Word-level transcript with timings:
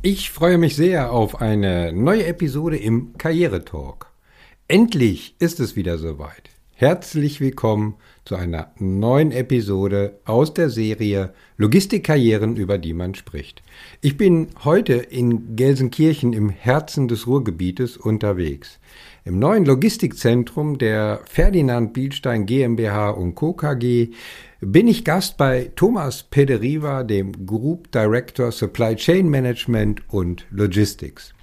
Ich 0.00 0.30
freue 0.30 0.58
mich 0.58 0.76
sehr 0.76 1.10
auf 1.10 1.40
eine 1.40 1.92
neue 1.92 2.24
Episode 2.26 2.76
im 2.76 3.18
Karrieretalk. 3.18 4.06
Endlich 4.68 5.34
ist 5.40 5.58
es 5.58 5.74
wieder 5.74 5.98
soweit. 5.98 6.50
Herzlich 6.74 7.40
willkommen 7.40 7.96
zu 8.24 8.36
einer 8.36 8.70
neuen 8.78 9.32
Episode 9.32 10.20
aus 10.24 10.54
der 10.54 10.70
Serie 10.70 11.34
Logistikkarrieren, 11.56 12.54
über 12.54 12.78
die 12.78 12.92
man 12.92 13.16
spricht. 13.16 13.64
Ich 14.00 14.16
bin 14.16 14.50
heute 14.62 14.94
in 14.94 15.56
Gelsenkirchen 15.56 16.32
im 16.32 16.48
Herzen 16.48 17.08
des 17.08 17.26
Ruhrgebietes 17.26 17.96
unterwegs. 17.96 18.78
Im 19.28 19.38
neuen 19.38 19.66
Logistikzentrum 19.66 20.78
der 20.78 21.20
Ferdinand 21.26 21.92
Bielstein 21.92 22.46
GmbH 22.46 23.10
und 23.10 23.34
Co. 23.34 23.52
KG 23.52 24.08
bin 24.62 24.88
ich 24.88 25.04
Gast 25.04 25.36
bei 25.36 25.70
Thomas 25.76 26.22
Pederiva, 26.22 27.04
dem 27.04 27.44
Group 27.44 27.92
Director 27.92 28.50
Supply 28.50 28.96
Chain 28.96 29.28
Management 29.28 30.00
und 30.08 30.46
Logistics. 30.50 31.34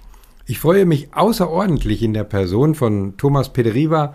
Ich 0.46 0.58
freue 0.58 0.84
mich 0.84 1.14
außerordentlich 1.14 2.02
in 2.02 2.12
der 2.12 2.24
Person 2.24 2.74
von 2.74 3.16
Thomas 3.18 3.52
Pederiva 3.52 4.14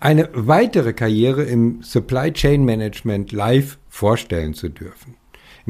eine 0.00 0.30
weitere 0.32 0.94
Karriere 0.94 1.42
im 1.42 1.82
Supply 1.82 2.32
Chain 2.32 2.64
Management 2.64 3.32
live 3.32 3.76
vorstellen 3.90 4.54
zu 4.54 4.70
dürfen. 4.70 5.19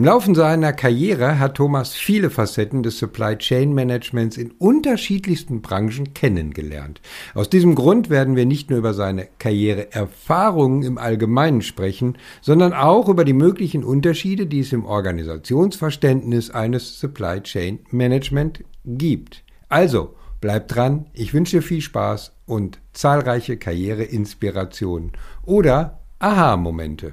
Im 0.01 0.07
Laufe 0.07 0.35
seiner 0.35 0.73
Karriere 0.73 1.39
hat 1.39 1.57
Thomas 1.57 1.93
viele 1.93 2.31
Facetten 2.31 2.83
des 2.83 2.99
Supply 2.99 3.37
Chain 3.37 3.75
Managements 3.75 4.39
in 4.39 4.51
unterschiedlichsten 4.53 5.61
Branchen 5.61 6.15
kennengelernt. 6.15 7.03
Aus 7.35 7.51
diesem 7.51 7.75
Grund 7.75 8.09
werden 8.09 8.35
wir 8.35 8.47
nicht 8.47 8.71
nur 8.71 8.79
über 8.79 8.95
seine 8.95 9.29
Karriereerfahrungen 9.39 10.85
im 10.85 10.97
Allgemeinen 10.97 11.61
sprechen, 11.61 12.17
sondern 12.41 12.73
auch 12.73 13.11
über 13.11 13.27
die 13.27 13.35
möglichen 13.35 13.85
Unterschiede, 13.85 14.47
die 14.47 14.61
es 14.61 14.73
im 14.73 14.87
Organisationsverständnis 14.87 16.51
eines 16.51 16.99
Supply 16.99 17.43
Chain 17.43 17.81
Management 17.91 18.65
gibt. 18.87 19.45
Also, 19.69 20.15
bleibt 20.41 20.75
dran, 20.75 21.11
ich 21.13 21.35
wünsche 21.35 21.59
dir 21.59 21.63
viel 21.63 21.83
Spaß 21.83 22.33
und 22.47 22.79
zahlreiche 22.95 23.59
Karriereinspirationen 23.59 25.13
oder 25.45 26.01
Aha-Momente. 26.21 27.13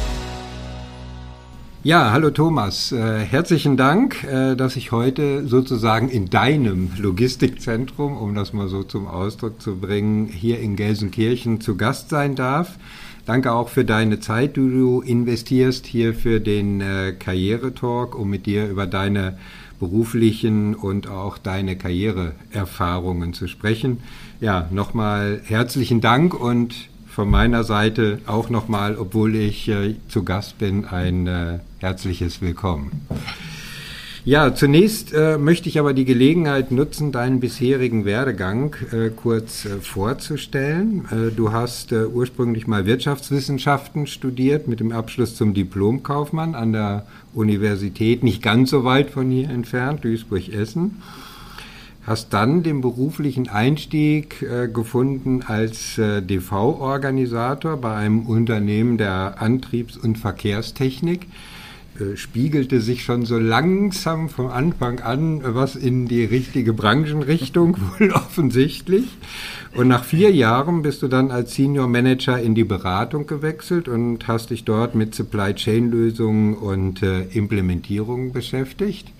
Ja, 1.83 2.11
hallo 2.11 2.29
Thomas. 2.29 2.91
Äh, 2.91 3.21
herzlichen 3.21 3.75
Dank, 3.75 4.23
äh, 4.23 4.55
dass 4.55 4.75
ich 4.75 4.91
heute 4.91 5.47
sozusagen 5.47 6.09
in 6.09 6.29
deinem 6.29 6.91
Logistikzentrum, 6.95 8.17
um 8.17 8.35
das 8.35 8.53
mal 8.53 8.67
so 8.67 8.83
zum 8.83 9.07
Ausdruck 9.07 9.59
zu 9.59 9.77
bringen, 9.77 10.27
hier 10.27 10.59
in 10.59 10.75
Gelsenkirchen 10.75 11.59
zu 11.59 11.77
Gast 11.77 12.09
sein 12.09 12.35
darf. 12.35 12.77
Danke 13.25 13.51
auch 13.51 13.69
für 13.69 13.83
deine 13.83 14.19
Zeit, 14.19 14.57
die 14.57 14.69
du 14.69 15.01
investierst 15.01 15.87
hier 15.87 16.13
für 16.13 16.39
den 16.39 16.81
äh, 16.81 17.13
Karrieretalk, 17.17 18.13
um 18.13 18.29
mit 18.29 18.45
dir 18.45 18.69
über 18.69 18.85
deine 18.85 19.39
beruflichen 19.79 20.75
und 20.75 21.07
auch 21.07 21.39
deine 21.39 21.75
Karriereerfahrungen 21.77 23.33
zu 23.33 23.47
sprechen. 23.47 24.03
Ja, 24.39 24.67
nochmal 24.69 25.41
herzlichen 25.45 25.99
Dank 25.99 26.39
und 26.39 26.90
von 27.11 27.29
meiner 27.29 27.63
Seite 27.63 28.19
auch 28.25 28.49
nochmal, 28.49 28.97
obwohl 28.97 29.35
ich 29.35 29.67
äh, 29.67 29.95
zu 30.07 30.23
Gast 30.23 30.57
bin, 30.59 30.85
ein 30.85 31.27
äh, 31.27 31.59
herzliches 31.79 32.41
Willkommen. 32.41 33.05
Ja, 34.23 34.53
zunächst 34.53 35.13
äh, 35.13 35.37
möchte 35.37 35.67
ich 35.67 35.79
aber 35.79 35.93
die 35.93 36.05
Gelegenheit 36.05 36.71
nutzen, 36.71 37.11
deinen 37.11 37.39
bisherigen 37.39 38.05
Werdegang 38.05 38.75
äh, 38.91 39.09
kurz 39.09 39.65
äh, 39.65 39.79
vorzustellen. 39.81 41.05
Äh, 41.11 41.31
du 41.35 41.51
hast 41.51 41.91
ursprünglich 41.91 42.67
mal 42.67 42.85
Wirtschaftswissenschaften 42.85 44.07
studiert 44.07 44.67
mit 44.67 44.79
dem 44.79 44.91
Abschluss 44.91 45.35
zum 45.35 45.53
Diplomkaufmann 45.53 46.55
an 46.55 46.71
der 46.71 47.07
Universität, 47.33 48.23
nicht 48.23 48.41
ganz 48.41 48.69
so 48.69 48.83
weit 48.83 49.09
von 49.09 49.29
hier 49.29 49.49
entfernt, 49.49 50.05
Duisburg-Essen 50.05 51.01
hast 52.05 52.33
dann 52.33 52.63
den 52.63 52.81
beruflichen 52.81 53.47
Einstieg 53.47 54.41
äh, 54.41 54.67
gefunden 54.67 55.43
als 55.45 55.97
äh, 55.97 56.21
DV-Organisator 56.21 57.77
bei 57.77 57.95
einem 57.95 58.25
Unternehmen 58.25 58.97
der 58.97 59.41
Antriebs- 59.41 59.97
und 59.97 60.17
Verkehrstechnik. 60.17 61.27
Äh, 61.99 62.15
spiegelte 62.15 62.79
sich 62.79 63.03
schon 63.03 63.25
so 63.25 63.37
langsam 63.37 64.29
vom 64.29 64.47
Anfang 64.47 65.01
an 65.01 65.41
was 65.43 65.75
in 65.75 66.07
die 66.07 66.23
richtige 66.23 66.73
Branchenrichtung, 66.73 67.77
wohl 67.99 68.11
offensichtlich. 68.11 69.05
Und 69.75 69.87
nach 69.87 70.03
vier 70.03 70.31
Jahren 70.31 70.81
bist 70.81 71.01
du 71.01 71.07
dann 71.07 71.31
als 71.31 71.53
Senior 71.53 71.87
Manager 71.87 72.39
in 72.39 72.55
die 72.55 72.63
Beratung 72.63 73.27
gewechselt 73.27 73.87
und 73.87 74.27
hast 74.27 74.49
dich 74.49 74.65
dort 74.65 74.95
mit 74.95 75.15
Supply 75.15 75.53
Chain 75.53 75.91
Lösungen 75.91 76.55
und 76.55 77.03
äh, 77.03 77.23
Implementierungen 77.23 78.31
beschäftigt. 78.31 79.11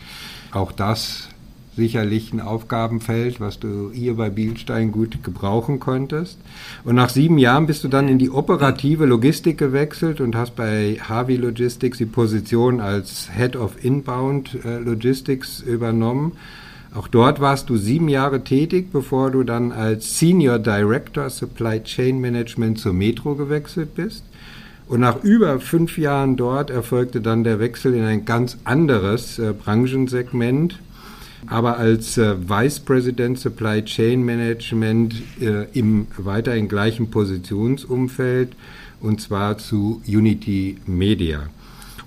Auch 0.52 0.72
das 0.72 1.30
sicherlich 1.76 2.34
ein 2.34 2.42
Aufgabenfeld, 2.42 3.40
was 3.40 3.60
du 3.60 3.92
hier 3.94 4.16
bei 4.16 4.30
Bielstein 4.30 4.92
gut 4.92 5.24
gebrauchen 5.24 5.80
konntest. 5.80 6.38
Und 6.84 6.96
nach 6.96 7.10
sieben 7.10 7.38
Jahren 7.38 7.66
bist 7.66 7.84
du 7.84 7.88
dann 7.88 8.10
in 8.10 8.20
die 8.20 8.30
operative 8.30 9.06
Logistik 9.06 9.58
gewechselt 9.58 10.20
und 10.20 10.36
hast 10.36 10.56
bei 10.56 10.98
Harvey 11.02 11.38
Logistics 11.38 11.98
die 11.98 12.06
Position 12.06 12.82
als 12.82 13.30
Head 13.34 13.56
of 13.56 13.84
Inbound 13.84 14.58
äh, 14.66 14.80
Logistics 14.80 15.62
übernommen. 15.62 16.34
Auch 16.94 17.08
dort 17.08 17.40
warst 17.40 17.70
du 17.70 17.78
sieben 17.78 18.10
Jahre 18.10 18.44
tätig, 18.44 18.92
bevor 18.92 19.32
du 19.32 19.44
dann 19.44 19.72
als 19.72 20.20
Senior 20.20 20.60
Director 20.60 21.30
Supply 21.30 21.82
Chain 21.82 22.20
Management 22.20 22.80
zur 22.80 22.92
Metro 22.92 23.36
gewechselt 23.36 23.96
bist. 23.96 24.26
Und 24.90 25.00
nach 25.00 25.24
über 25.24 25.62
fünf 25.62 25.98
Jahren 25.98 26.36
dort 26.36 26.70
erfolgte 26.70 27.22
dann 27.22 27.46
der 27.46 27.62
Wechsel 27.62 27.94
in 27.94 28.04
ein 28.04 28.26
ganz 28.26 28.58
anderes 28.66 29.40
äh, 29.40 29.54
Branchensegment, 29.54 30.80
aber 31.48 31.78
als 31.78 32.18
äh, 32.18 32.36
Vice 32.38 32.80
President 32.80 33.40
Supply 33.40 33.84
Chain 33.84 34.24
Management 34.24 35.16
äh, 35.40 35.66
im 35.74 36.08
weiterhin 36.18 36.68
gleichen 36.68 37.10
Positionsumfeld 37.10 38.54
und 39.00 39.22
zwar 39.22 39.58
zu 39.58 40.02
Unity 40.08 40.78
Media. 40.86 41.50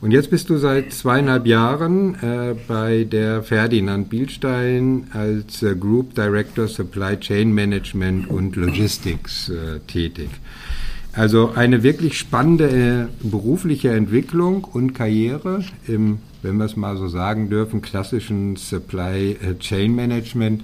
Und 0.00 0.10
jetzt 0.10 0.28
bist 0.28 0.50
du 0.50 0.58
seit 0.58 0.92
zweieinhalb 0.92 1.46
Jahren 1.46 2.14
äh, 2.16 2.54
bei 2.68 3.04
der 3.04 3.42
Ferdinand 3.42 4.10
Bielstein 4.10 5.06
als 5.12 5.62
äh, 5.62 5.74
Group 5.74 6.14
Director 6.14 6.68
Supply 6.68 7.18
Chain 7.18 7.52
Management 7.52 8.28
und 8.28 8.56
Logistics 8.56 9.48
äh, 9.48 9.80
tätig. 9.86 10.28
Also 11.14 11.52
eine 11.54 11.82
wirklich 11.82 12.18
spannende 12.18 13.08
äh, 13.22 13.26
berufliche 13.26 13.92
Entwicklung 13.92 14.64
und 14.64 14.94
Karriere 14.94 15.64
im 15.86 16.18
wenn 16.44 16.58
wir 16.58 16.66
es 16.66 16.76
mal 16.76 16.96
so 16.96 17.08
sagen 17.08 17.48
dürfen, 17.48 17.80
klassischen 17.80 18.56
Supply 18.56 19.32
äh, 19.32 19.58
Chain 19.58 19.94
Management. 19.94 20.62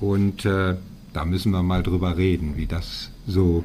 Und 0.00 0.44
äh, 0.44 0.74
da 1.12 1.24
müssen 1.24 1.50
wir 1.50 1.62
mal 1.62 1.82
drüber 1.82 2.16
reden, 2.16 2.56
wie 2.56 2.66
das 2.66 3.10
so 3.26 3.64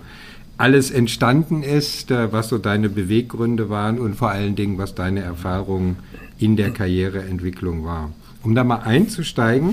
alles 0.57 0.89
entstanden 0.89 1.61
ist, 1.61 2.11
äh, 2.11 2.31
was 2.31 2.47
so 2.47 2.57
deine 2.57 2.89
Beweggründe 2.89 3.69
waren 3.69 3.99
und 3.99 4.15
vor 4.15 4.29
allen 4.29 4.55
Dingen, 4.55 4.77
was 4.77 4.95
deine 4.95 5.19
Erfahrung 5.19 5.97
in 6.37 6.55
der 6.55 6.71
Karriereentwicklung 6.71 7.83
war. 7.83 8.11
Um 8.41 8.55
da 8.55 8.63
mal 8.63 8.77
einzusteigen, 8.77 9.71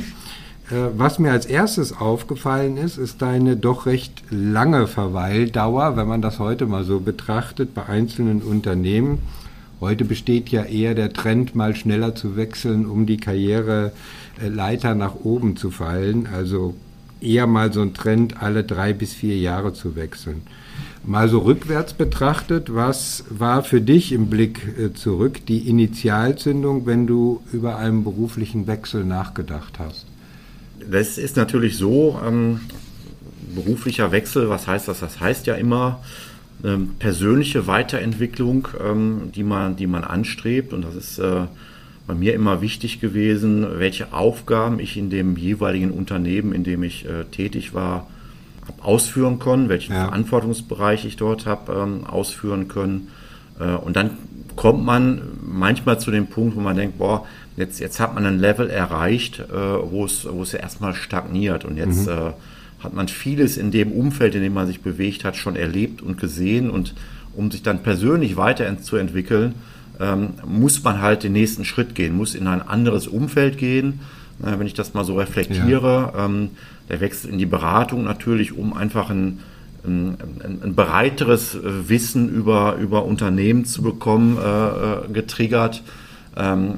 äh, 0.71 0.75
was 0.97 1.21
mir 1.21 1.31
als 1.31 1.47
erstes 1.47 1.97
aufgefallen 1.97 2.77
ist, 2.79 2.99
ist 2.99 3.23
deine 3.23 3.57
doch 3.57 3.87
recht 3.87 4.25
lange 4.31 4.89
Verweildauer, 4.89 5.97
wenn 5.97 6.09
man 6.09 6.21
das 6.23 6.41
heute 6.41 6.67
mal 6.67 6.83
so 6.83 6.99
betrachtet, 6.99 7.75
bei 7.75 7.87
einzelnen 7.87 8.43
Unternehmen. 8.43 9.19
Heute 9.81 10.05
besteht 10.05 10.49
ja 10.49 10.65
eher 10.65 10.95
der 10.95 11.13
Trend, 11.13 11.55
mal 11.55 11.77
schneller 11.77 12.15
zu 12.15 12.37
wechseln, 12.37 12.87
um 12.87 13.05
die 13.05 13.19
Karriereleiter 13.19 14.95
nach 14.95 15.15
oben 15.17 15.57
zu 15.57 15.71
fallen. 15.71 16.29
Also 16.33 16.75
eher 17.21 17.47
mal 17.47 17.73
so 17.73 17.83
ein 17.83 17.93
Trend, 17.93 18.43
alle 18.43 18.65
drei 18.65 18.93
bis 18.93 19.13
vier 19.13 19.37
Jahre 19.37 19.75
zu 19.75 19.97
wechseln. 19.97 20.43
Mal 21.05 21.29
so 21.29 21.41
rückwärts 21.41 21.93
betrachtet, 21.93 22.75
was 22.75 23.25
war 23.29 23.63
für 23.63 23.81
dich 23.81 24.13
im 24.13 24.29
Blick 24.29 24.61
äh, 24.79 24.93
zurück 24.93 25.47
die 25.47 25.69
Initialzündung, 25.69 26.87
wenn 26.87 27.07
du 27.07 27.43
über 27.53 27.77
einen 27.77 28.03
beruflichen 28.03 28.67
Wechsel 28.67 29.05
nachgedacht 29.05 29.79
hast? 29.79 30.07
Das 30.91 31.17
ist 31.19 31.37
natürlich 31.37 31.77
so, 31.77 32.19
ähm, 32.27 32.61
beruflicher 33.55 34.11
Wechsel, 34.11 34.49
was 34.49 34.67
heißt 34.67 34.89
das? 34.89 35.01
Das 35.01 35.21
heißt 35.21 35.47
ja 35.47 35.55
immer, 35.55 36.01
ähm, 36.65 36.95
persönliche 36.99 37.67
Weiterentwicklung, 37.67 38.69
ähm, 38.85 39.33
die, 39.35 39.43
man, 39.43 39.77
die 39.77 39.87
man 39.87 40.05
anstrebt. 40.05 40.73
Und 40.73 40.85
das 40.85 40.95
ist 40.95 41.19
äh, 41.19 41.47
bei 42.07 42.15
mir 42.15 42.35
immer 42.35 42.61
wichtig 42.61 43.01
gewesen, 43.01 43.67
welche 43.79 44.13
Aufgaben 44.13 44.79
ich 44.79 44.97
in 44.97 45.11
dem 45.11 45.37
jeweiligen 45.37 45.91
Unternehmen, 45.91 46.53
in 46.53 46.65
dem 46.65 46.83
ich 46.83 47.05
äh, 47.05 47.25
tätig 47.25 47.75
war, 47.75 48.07
ausführen 48.81 49.39
können, 49.39 49.69
welchen 49.69 49.93
ja. 49.93 50.07
Verantwortungsbereich 50.07 51.05
ich 51.05 51.17
dort 51.17 51.47
habe 51.47 51.73
ähm, 51.73 52.07
ausführen 52.07 52.69
können. 52.69 53.09
Äh, 53.61 53.75
und 53.75 53.97
dann 53.97 54.19
kommt 54.57 54.85
man 54.85 55.23
manchmal 55.43 56.01
zu 56.01 56.11
dem 56.11 56.27
Punkt, 56.27 56.57
wo 56.57 56.61
man 56.61 56.77
denkt, 56.77 56.99
boah, 56.99 57.27
jetzt, 57.57 57.79
jetzt 57.81 58.01
hat 58.01 58.15
man 58.15 58.25
ein 58.27 58.39
Level 58.39 58.71
erreicht, 58.71 59.41
äh, 59.41 59.53
wo 59.53 60.05
es, 60.05 60.27
wo 60.29 60.43
es 60.43 60.53
ja 60.53 60.61
erstmal 60.61 60.95
stagniert. 60.95 61.65
Und 61.65 61.77
jetzt 61.77 62.07
mhm. 62.07 62.13
äh, 62.13 62.33
hat 62.87 62.95
man 62.95 63.09
vieles 63.09 63.57
in 63.57 63.71
dem 63.71 63.93
Umfeld, 63.93 64.35
in 64.35 64.43
dem 64.43 64.55
man 64.55 64.67
sich 64.67 64.81
bewegt 64.81 65.25
hat, 65.25 65.37
schon 65.37 65.57
erlebt 65.57 66.01
und 66.01 66.19
gesehen. 66.19 66.71
Und 66.71 66.95
um 67.35 67.51
sich 67.51 67.63
dann 67.63 67.83
persönlich 67.83 68.37
weiterzuentwickeln, 68.37 69.55
ähm, 70.01 70.31
muss 70.47 70.83
man 70.83 71.01
halt 71.01 71.23
den 71.23 71.33
nächsten 71.33 71.65
Schritt 71.65 71.95
gehen, 71.95 72.17
muss 72.17 72.35
in 72.35 72.47
ein 72.47 72.63
anderes 72.63 73.07
Umfeld 73.07 73.59
gehen. 73.59 74.01
Äh, 74.43 74.59
wenn 74.59 74.67
ich 74.67 74.75
das 74.75 74.95
mal 74.95 75.05
so 75.05 75.17
reflektiere, 75.17 76.13
ja. 76.15 76.25
ähm, 76.25 76.51
der 76.89 77.01
Wechsel 77.01 77.31
in 77.31 77.39
die 77.39 77.47
Beratung 77.47 78.05
natürlich, 78.05 78.57
um 78.57 78.73
einfach 78.73 79.11
ein, 79.11 79.41
ein, 79.85 80.17
ein 80.63 80.75
breiteres 80.75 81.55
äh, 81.55 81.89
Wissen 81.89 82.29
über, 82.29 82.77
über 82.77 83.05
Unternehmen 83.05 83.65
zu 83.65 83.83
bekommen, 83.83 84.39
äh, 84.39 84.41
äh, 84.41 85.13
getriggert. 85.13 85.83
Ähm, 86.39 86.75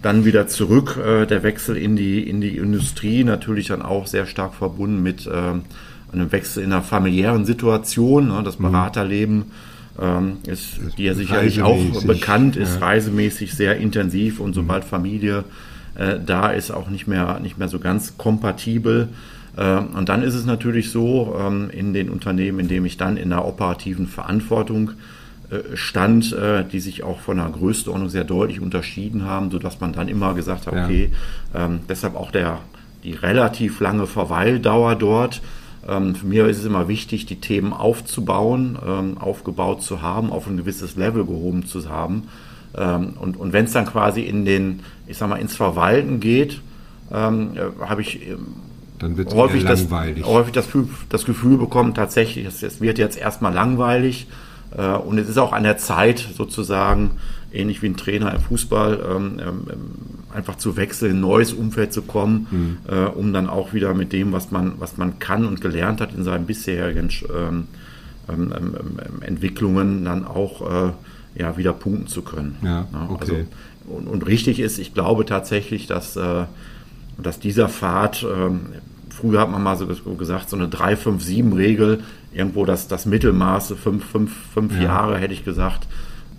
dann 0.00 0.24
wieder 0.24 0.46
zurück, 0.46 0.96
äh, 0.96 1.26
der 1.26 1.42
Wechsel 1.42 1.76
in 1.76 1.96
die, 1.96 2.26
in 2.26 2.40
die 2.40 2.56
Industrie, 2.56 3.24
natürlich 3.24 3.66
dann 3.68 3.82
auch 3.82 4.06
sehr 4.06 4.24
stark 4.24 4.54
verbunden 4.54 5.02
mit 5.02 5.26
äh, 5.26 5.30
einem 5.30 6.32
Wechsel 6.32 6.62
in 6.62 6.72
einer 6.72 6.80
familiären 6.80 7.44
Situation. 7.44 8.28
Ne? 8.28 8.42
Das 8.42 8.58
mhm. 8.58 8.70
Beraterleben 8.70 9.44
ähm, 10.00 10.38
ist, 10.46 10.78
die 10.96 11.04
ja 11.04 11.14
sicherlich 11.14 11.60
auch 11.60 12.04
bekannt 12.04 12.56
ist, 12.56 12.76
ja. 12.76 12.86
reisemäßig 12.86 13.54
sehr 13.54 13.76
intensiv 13.76 14.40
und 14.40 14.54
sobald 14.54 14.82
Familie 14.82 15.44
äh, 15.94 16.18
da 16.24 16.50
ist, 16.50 16.70
auch 16.70 16.88
nicht 16.88 17.06
mehr, 17.06 17.38
nicht 17.40 17.58
mehr 17.58 17.68
so 17.68 17.78
ganz 17.78 18.16
kompatibel. 18.16 19.08
Und 19.54 20.08
dann 20.08 20.22
ist 20.22 20.32
es 20.32 20.46
natürlich 20.46 20.90
so, 20.90 21.36
ähm, 21.38 21.68
in 21.68 21.92
den 21.92 22.08
Unternehmen, 22.08 22.58
in 22.60 22.68
denen 22.68 22.86
ich 22.86 22.96
dann 22.96 23.18
in 23.18 23.28
der 23.28 23.44
operativen 23.44 24.06
Verantwortung 24.06 24.92
äh, 24.92 24.94
stand, 25.74 26.32
äh, 26.32 26.64
die 26.64 26.80
sich 26.80 27.02
auch 27.02 27.20
von 27.20 27.36
der 27.36 27.48
Größenordnung 27.48 28.08
sehr 28.08 28.24
deutlich 28.24 28.60
unterschieden 28.60 29.24
haben, 29.24 29.50
sodass 29.50 29.80
man 29.80 29.92
dann 29.92 30.08
immer 30.08 30.34
gesagt 30.34 30.66
hat, 30.66 30.72
okay, 30.72 31.10
ja. 31.52 31.66
ähm, 31.66 31.80
deshalb 31.88 32.16
auch 32.16 32.30
der, 32.30 32.60
die 33.04 33.12
relativ 33.12 33.80
lange 33.80 34.06
Verweildauer 34.06 34.94
dort. 34.94 35.42
Ähm, 35.88 36.14
für 36.14 36.26
mich 36.26 36.38
ist 36.38 36.58
es 36.58 36.64
immer 36.64 36.88
wichtig, 36.88 37.26
die 37.26 37.40
Themen 37.40 37.72
aufzubauen, 37.72 38.78
ähm, 38.86 39.18
aufgebaut 39.18 39.82
zu 39.82 40.00
haben, 40.00 40.30
auf 40.30 40.46
ein 40.46 40.56
gewisses 40.56 40.96
Level 40.96 41.24
gehoben 41.24 41.66
zu 41.66 41.88
haben. 41.88 42.28
Ähm, 42.76 43.14
und 43.20 43.36
und 43.36 43.52
wenn 43.52 43.64
es 43.64 43.72
dann 43.72 43.86
quasi 43.86 44.22
in 44.22 44.44
den, 44.44 44.80
ich 45.06 45.18
sag 45.18 45.28
mal, 45.28 45.36
ins 45.36 45.56
Verwalten 45.56 46.20
geht, 46.20 46.60
ähm, 47.12 47.50
äh, 47.54 47.84
habe 47.84 48.00
ich 48.02 48.20
dann 48.98 49.16
wird 49.16 49.34
häufig, 49.34 49.64
das, 49.64 49.88
häufig 50.22 50.52
das, 50.52 50.68
das, 51.08 51.24
Gefühl 51.24 51.58
bekommen, 51.58 51.92
tatsächlich, 51.92 52.46
es, 52.46 52.62
es 52.62 52.80
wird 52.80 52.98
jetzt 52.98 53.18
erstmal 53.18 53.52
langweilig. 53.52 54.28
Äh, 54.76 54.96
und 54.96 55.18
es 55.18 55.28
ist 55.28 55.38
auch 55.38 55.52
an 55.52 55.62
der 55.62 55.78
Zeit, 55.78 56.26
sozusagen, 56.36 57.12
ähnlich 57.52 57.82
wie 57.82 57.86
ein 57.86 57.96
Trainer 57.96 58.34
im 58.34 58.40
Fußball, 58.40 59.04
ähm, 59.10 59.40
ähm, 59.40 59.66
einfach 60.32 60.56
zu 60.56 60.76
wechseln, 60.76 61.12
in 61.12 61.16
ein 61.18 61.20
neues 61.20 61.52
Umfeld 61.52 61.92
zu 61.92 62.02
kommen, 62.02 62.46
mhm. 62.50 62.78
äh, 62.88 63.04
um 63.06 63.32
dann 63.32 63.48
auch 63.48 63.74
wieder 63.74 63.92
mit 63.94 64.12
dem, 64.12 64.32
was 64.32 64.50
man, 64.50 64.74
was 64.78 64.96
man 64.96 65.18
kann 65.18 65.46
und 65.46 65.60
gelernt 65.60 66.00
hat 66.00 66.14
in 66.14 66.24
seinen 66.24 66.46
bisherigen 66.46 67.10
ähm, 67.28 67.68
ähm, 68.28 68.52
ähm, 68.56 68.74
ähm 68.80 69.22
Entwicklungen, 69.22 70.04
dann 70.04 70.24
auch 70.26 70.62
äh, 70.88 70.92
ja, 71.34 71.56
wieder 71.56 71.72
punkten 71.72 72.06
zu 72.06 72.22
können. 72.22 72.56
Ja, 72.62 72.86
okay. 73.08 73.16
also, 73.20 73.34
und, 73.86 74.06
und, 74.06 74.26
richtig 74.26 74.60
ist, 74.60 74.78
ich 74.78 74.94
glaube 74.94 75.24
tatsächlich, 75.24 75.86
dass, 75.86 76.12
dass 76.14 77.40
dieser 77.40 77.68
Pfad 77.68 78.24
früher 79.12 79.40
hat 79.40 79.50
man 79.50 79.62
mal 79.62 79.76
so 79.76 79.86
gesagt, 79.86 80.50
so 80.50 80.56
eine 80.56 80.66
3-5-7-Regel, 80.66 82.02
irgendwo 82.34 82.64
das, 82.64 82.88
das 82.88 83.06
Mittelmaß, 83.06 83.74
fünf, 83.82 84.04
fünf, 84.04 84.32
fünf 84.52 84.74
ja. 84.76 84.82
Jahre 84.82 85.18
hätte 85.18 85.34
ich 85.34 85.44
gesagt, 85.44 85.86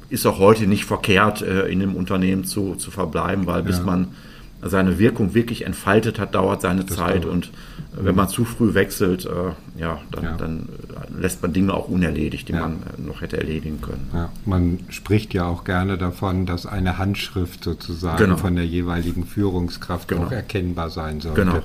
ist 0.10 0.26
auch 0.26 0.40
heute 0.40 0.68
nicht 0.68 0.86
verkehrt, 0.86 1.42
äh, 1.42 1.68
in 1.68 1.82
einem 1.82 1.96
Unternehmen 1.96 2.44
zu, 2.44 2.76
zu 2.76 2.92
verbleiben, 2.92 3.48
weil 3.48 3.62
ja. 3.62 3.68
bis 3.68 3.82
man 3.82 4.10
seine 4.62 5.00
Wirkung 5.00 5.34
wirklich 5.34 5.66
entfaltet 5.66 6.20
hat, 6.20 6.36
dauert 6.36 6.62
seine 6.62 6.86
das 6.86 6.96
Zeit. 6.96 7.26
Und 7.26 7.52
wenn 7.96 8.16
man 8.16 8.28
zu 8.28 8.46
früh 8.46 8.74
wechselt, 8.74 9.26
äh, 9.26 9.80
ja, 9.80 10.02
dann, 10.12 10.24
ja. 10.24 10.36
dann, 10.38 10.70
lässt 11.18 11.42
man 11.42 11.54
Dinge 11.54 11.74
auch 11.74 11.88
unerledigt, 11.88 12.48
die 12.48 12.54
ja. 12.54 12.62
man 12.62 12.74
äh, 12.74 13.02
noch 13.02 13.22
hätte 13.22 13.38
erledigen 13.38 13.82
können. 13.82 14.10
Ja. 14.14 14.30
Man 14.46 14.80
spricht 14.90 15.34
ja 15.34 15.46
auch 15.46 15.64
gerne 15.64 15.98
davon, 15.98 16.46
dass 16.46 16.66
eine 16.66 16.98
Handschrift 16.98 17.64
sozusagen 17.64 18.18
genau. 18.18 18.38
von 18.38 18.56
der 18.56 18.66
jeweiligen 18.66 19.26
Führungskraft 19.26 20.08
genau. 20.08 20.24
auch 20.24 20.32
erkennbar 20.32 20.90
sein 20.90 21.22
sollte. 21.22 21.42
Genau. 21.42 21.54
genau. 21.54 21.64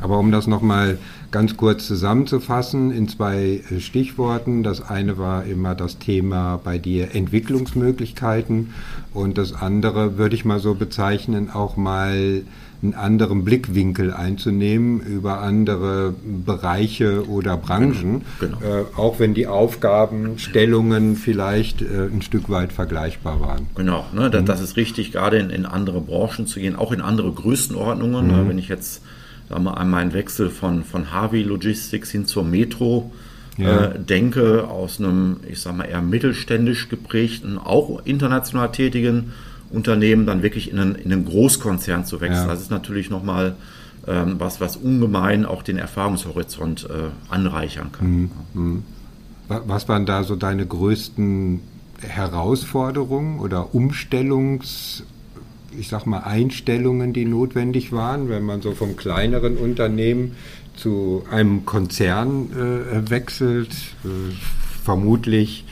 Aber 0.00 0.18
um 0.18 0.32
das 0.32 0.46
nochmal 0.46 0.98
ganz 1.30 1.56
kurz 1.56 1.86
zusammenzufassen 1.86 2.90
in 2.90 3.08
zwei 3.08 3.62
äh, 3.70 3.80
Stichworten. 3.80 4.62
Das 4.62 4.80
eine 4.80 5.18
war 5.18 5.44
immer 5.44 5.74
das 5.74 5.98
Thema 5.98 6.58
bei 6.62 6.78
dir 6.78 7.14
Entwicklungsmöglichkeiten 7.14 8.72
und 9.12 9.38
das 9.38 9.52
andere 9.52 10.16
würde 10.16 10.34
ich 10.34 10.44
mal 10.44 10.60
so 10.60 10.74
bezeichnen, 10.74 11.50
auch 11.50 11.76
mal 11.76 12.42
einen 12.82 12.94
anderen 12.94 13.44
Blickwinkel 13.44 14.12
einzunehmen 14.12 15.00
über 15.00 15.40
andere 15.40 16.14
Bereiche 16.44 17.28
oder 17.28 17.56
Branchen, 17.56 18.22
genau, 18.38 18.58
genau. 18.58 18.80
Äh, 18.80 18.84
auch 18.96 19.18
wenn 19.18 19.34
die 19.34 19.48
Aufgabenstellungen 19.48 21.16
vielleicht 21.16 21.82
äh, 21.82 22.08
ein 22.12 22.22
Stück 22.22 22.48
weit 22.48 22.72
vergleichbar 22.72 23.40
waren. 23.40 23.66
Genau, 23.74 24.06
ne, 24.14 24.30
das, 24.30 24.42
mhm. 24.42 24.46
das 24.46 24.60
ist 24.60 24.76
richtig, 24.76 25.12
gerade 25.12 25.38
in, 25.38 25.50
in, 25.50 25.66
andere 25.66 26.00
Branchen 26.00 26.46
zu 26.46 26.60
gehen, 26.60 26.76
auch 26.76 26.92
in 26.92 27.00
andere 27.00 27.32
Größenordnungen. 27.32 28.26
Mhm. 28.26 28.32
Ne, 28.32 28.48
wenn 28.48 28.58
ich 28.58 28.68
jetzt 28.68 29.02
sagen 29.48 29.64
wir, 29.64 29.76
an 29.76 29.90
meinen 29.90 30.12
Wechsel 30.12 30.50
von, 30.50 30.84
von 30.84 31.12
Harvey 31.12 31.42
Logistics 31.42 32.10
hin 32.10 32.26
zur 32.26 32.44
Metro 32.44 33.10
ja. 33.56 33.86
äh, 33.86 33.98
denke, 33.98 34.68
aus 34.68 35.00
einem, 35.00 35.38
ich 35.48 35.60
sag 35.60 35.76
mal, 35.76 35.84
eher 35.84 36.02
mittelständisch 36.02 36.88
geprägten, 36.88 37.58
auch 37.58 38.04
international 38.04 38.70
tätigen 38.70 39.32
Unternehmen 39.70 40.26
dann 40.26 40.42
wirklich 40.42 40.70
in 40.70 40.78
einen, 40.78 40.94
in 40.94 41.12
einen 41.12 41.24
Großkonzern 41.24 42.04
zu 42.04 42.20
wechseln. 42.20 42.46
Ja. 42.46 42.52
Das 42.52 42.60
ist 42.60 42.70
natürlich 42.70 43.10
nochmal 43.10 43.56
ähm, 44.06 44.36
was, 44.38 44.60
was 44.60 44.76
ungemein 44.76 45.44
auch 45.44 45.62
den 45.62 45.76
Erfahrungshorizont 45.76 46.88
äh, 46.90 47.10
anreichern 47.32 47.92
kann. 47.92 48.10
Mhm. 48.10 48.30
Mhm. 48.54 48.82
Was 49.48 49.88
waren 49.88 50.04
da 50.04 50.24
so 50.24 50.36
deine 50.36 50.66
größten 50.66 51.60
Herausforderungen 52.02 53.40
oder 53.40 53.70
Umstellungs- 53.72 55.02
ich 55.78 55.88
sag 55.88 56.06
mal, 56.06 56.20
Einstellungen, 56.20 57.12
die 57.12 57.24
notwendig 57.24 57.92
waren, 57.92 58.28
wenn 58.28 58.42
man 58.42 58.62
so 58.62 58.72
vom 58.72 58.96
kleineren 58.96 59.56
Unternehmen 59.56 60.32
zu 60.76 61.24
einem 61.30 61.66
Konzern 61.66 62.50
äh, 62.52 63.10
wechselt. 63.10 63.72
Äh, 64.04 64.34
vermutlich 64.84 65.64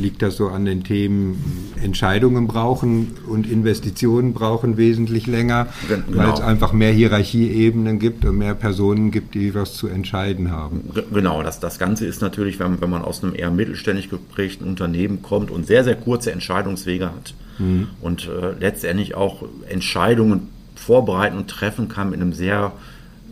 liegt 0.00 0.22
das 0.22 0.36
so 0.36 0.48
an 0.48 0.64
den 0.64 0.82
Themen, 0.82 1.72
Entscheidungen 1.82 2.46
brauchen 2.46 3.12
und 3.26 3.48
Investitionen 3.48 4.32
brauchen 4.32 4.76
wesentlich 4.76 5.26
länger, 5.26 5.68
genau. 5.88 6.18
weil 6.18 6.32
es 6.32 6.40
einfach 6.40 6.72
mehr 6.72 6.92
Hierarchieebenen 6.92 7.98
gibt 7.98 8.24
und 8.24 8.38
mehr 8.38 8.54
Personen 8.54 9.10
gibt, 9.10 9.34
die 9.34 9.54
was 9.54 9.74
zu 9.74 9.86
entscheiden 9.88 10.50
haben. 10.50 10.90
Genau, 11.12 11.42
das, 11.42 11.60
das 11.60 11.78
Ganze 11.78 12.06
ist 12.06 12.22
natürlich, 12.22 12.58
wenn, 12.58 12.80
wenn 12.80 12.90
man 12.90 13.02
aus 13.02 13.22
einem 13.22 13.34
eher 13.34 13.50
mittelständig 13.50 14.10
geprägten 14.10 14.64
Unternehmen 14.64 15.22
kommt 15.22 15.50
und 15.50 15.66
sehr, 15.66 15.84
sehr 15.84 15.96
kurze 15.96 16.32
Entscheidungswege 16.32 17.06
hat 17.06 17.34
mhm. 17.58 17.88
und 18.00 18.28
äh, 18.28 18.52
letztendlich 18.58 19.14
auch 19.14 19.44
Entscheidungen 19.68 20.48
vorbereiten 20.74 21.36
und 21.36 21.48
treffen 21.48 21.88
kann 21.88 22.10
mit 22.10 22.20
einem 22.20 22.32
sehr 22.32 22.72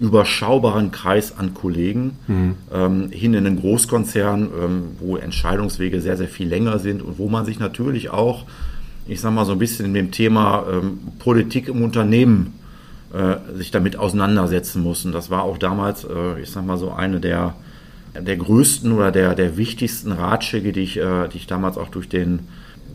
überschaubaren 0.01 0.93
Kreis 0.93 1.37
an 1.37 1.55
Kollegen 1.55 2.17
mhm. 2.27 2.55
ähm, 2.73 3.11
hin 3.11 3.35
in 3.35 3.47
einen 3.47 3.61
Großkonzern, 3.61 4.43
ähm, 4.43 4.83
wo 5.01 5.17
Entscheidungswege 5.17 6.01
sehr, 6.01 6.17
sehr 6.17 6.29
viel 6.29 6.49
länger 6.49 6.79
sind 6.79 7.03
und 7.03 7.19
wo 7.19 7.29
man 7.29 7.45
sich 7.45 7.59
natürlich 7.59 8.11
auch, 8.11 8.45
ich 9.07 9.21
sag 9.21 9.33
mal, 9.33 9.45
so 9.45 9.53
ein 9.53 9.59
bisschen 9.59 9.87
in 9.87 9.95
dem 9.95 10.11
Thema 10.11 10.65
ähm, 10.71 10.99
Politik 11.19 11.69
im 11.69 11.83
Unternehmen 11.83 12.55
äh, 13.13 13.57
sich 13.57 13.71
damit 13.71 13.97
auseinandersetzen 13.97 14.83
muss. 14.83 15.05
Und 15.05 15.13
das 15.13 15.31
war 15.31 15.43
auch 15.43 15.59
damals, 15.59 16.05
äh, 16.05 16.41
ich 16.41 16.51
sag 16.51 16.65
mal, 16.65 16.77
so 16.77 16.93
eine 16.93 17.19
der, 17.21 17.55
der 18.15 18.37
größten 18.37 18.93
oder 18.93 19.11
der, 19.11 19.35
der 19.35 19.57
wichtigsten 19.57 20.13
Ratschläge, 20.13 20.73
die 20.73 20.83
ich, 20.83 20.99
äh, 20.99 21.29
die 21.29 21.39
ich 21.39 21.47
damals 21.47 21.79
auch 21.79 21.89
durch 21.89 22.09
den 22.09 22.41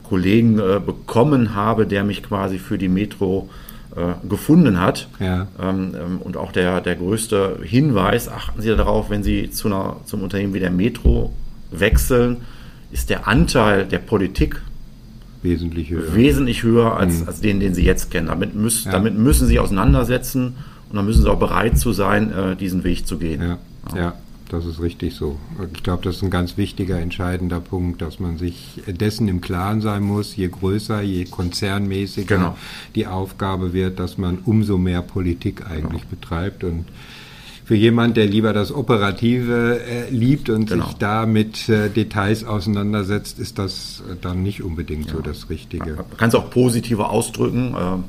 Kollegen 0.04 0.60
äh, 0.60 0.80
bekommen 0.80 1.56
habe, 1.56 1.88
der 1.88 2.04
mich 2.04 2.24
quasi 2.24 2.60
für 2.60 2.78
die 2.78 2.90
Metro 2.90 3.50
äh, 3.96 4.28
gefunden 4.28 4.80
hat. 4.80 5.08
Ja. 5.20 5.48
Ähm, 5.62 5.96
ähm, 5.96 6.18
und 6.20 6.38
auch 6.38 6.52
der, 6.52 6.82
der 6.82 6.96
größte 6.96 7.60
Hinweis, 7.64 8.28
achten 8.28 8.62
Sie 8.62 8.76
darauf, 8.76 9.10
wenn 9.10 9.24
Sie 9.24 9.52
zu 9.52 9.68
einer, 9.68 9.98
zum 10.06 10.24
Unternehmen 10.24 10.54
wie 10.54 10.60
der 10.60 10.72
Metro 10.72 11.32
wechseln, 11.72 12.38
ist 12.92 13.10
der 13.10 13.28
Anteil 13.28 13.86
der 13.86 14.00
Politik 14.00 14.62
wesentlich 15.42 15.90
höher, 15.90 16.16
wesentlich 16.16 16.64
höher 16.64 16.98
als, 16.98 17.22
mhm. 17.22 17.28
als 17.28 17.42
den, 17.42 17.60
den 17.60 17.74
Sie 17.74 17.84
jetzt 17.84 18.12
kennen. 18.12 18.28
Damit, 18.28 18.56
müssen, 18.56 18.88
ja. 18.88 18.92
damit 18.92 19.18
müssen 19.18 19.48
Sie 19.48 19.60
auseinandersetzen 19.60 20.56
und 20.90 20.96
dann 20.96 21.06
müssen 21.06 21.24
Sie 21.24 21.30
auch 21.30 21.40
bereit 21.40 21.78
zu 21.78 21.92
sein, 21.92 22.32
äh, 22.32 22.56
diesen 22.56 22.84
Weg 22.84 23.06
zu 23.06 23.18
gehen. 23.18 23.42
Ja. 23.42 23.58
ja. 23.96 24.14
Das 24.54 24.66
ist 24.66 24.80
richtig 24.80 25.16
so. 25.16 25.40
Ich 25.74 25.84
glaube, 25.84 26.04
das 26.04 26.18
ist 26.18 26.24
ein 26.24 26.30
ganz 26.30 26.58
wichtiger, 26.58 27.00
entscheidender 27.00 27.60
Punkt, 27.60 28.02
dass 28.02 28.20
man 28.20 28.38
sich 28.38 28.82
dessen 28.88 29.28
im 29.28 29.42
Klaren 29.42 29.82
sein 29.82 30.04
muss, 30.04 30.36
je 30.36 30.48
größer, 30.48 31.02
je 31.02 31.26
konzernmäßiger 31.26 32.38
genau. 32.38 32.58
die 32.94 33.08
Aufgabe 33.08 33.74
wird, 33.74 34.00
dass 34.00 34.18
man 34.18 34.38
umso 34.46 34.78
mehr 34.78 35.02
Politik 35.02 35.66
eigentlich 35.66 36.04
genau. 36.04 36.12
betreibt 36.12 36.64
und 36.64 36.86
für 37.66 37.76
jemand, 37.76 38.18
der 38.18 38.26
lieber 38.26 38.54
das 38.54 38.74
Operative 38.74 39.80
äh, 39.80 40.10
liebt 40.10 40.50
und 40.50 40.70
genau. 40.70 40.86
sich 40.86 40.96
da 40.96 41.26
mit 41.26 41.70
äh, 41.70 41.90
Details 41.90 42.44
auseinandersetzt, 42.44 43.40
ist 43.40 43.58
das 43.58 44.04
äh, 44.08 44.16
dann 44.22 44.44
nicht 44.44 44.62
unbedingt 44.62 45.08
ja. 45.08 45.14
so 45.14 45.22
das 45.22 45.50
Richtige. 45.50 45.96
Man 45.96 46.18
kann 46.18 46.30
es 46.30 46.36
auch 46.36 46.50
positiver 46.50 47.10
ausdrücken. 47.10 47.76
Ähm, 47.80 48.04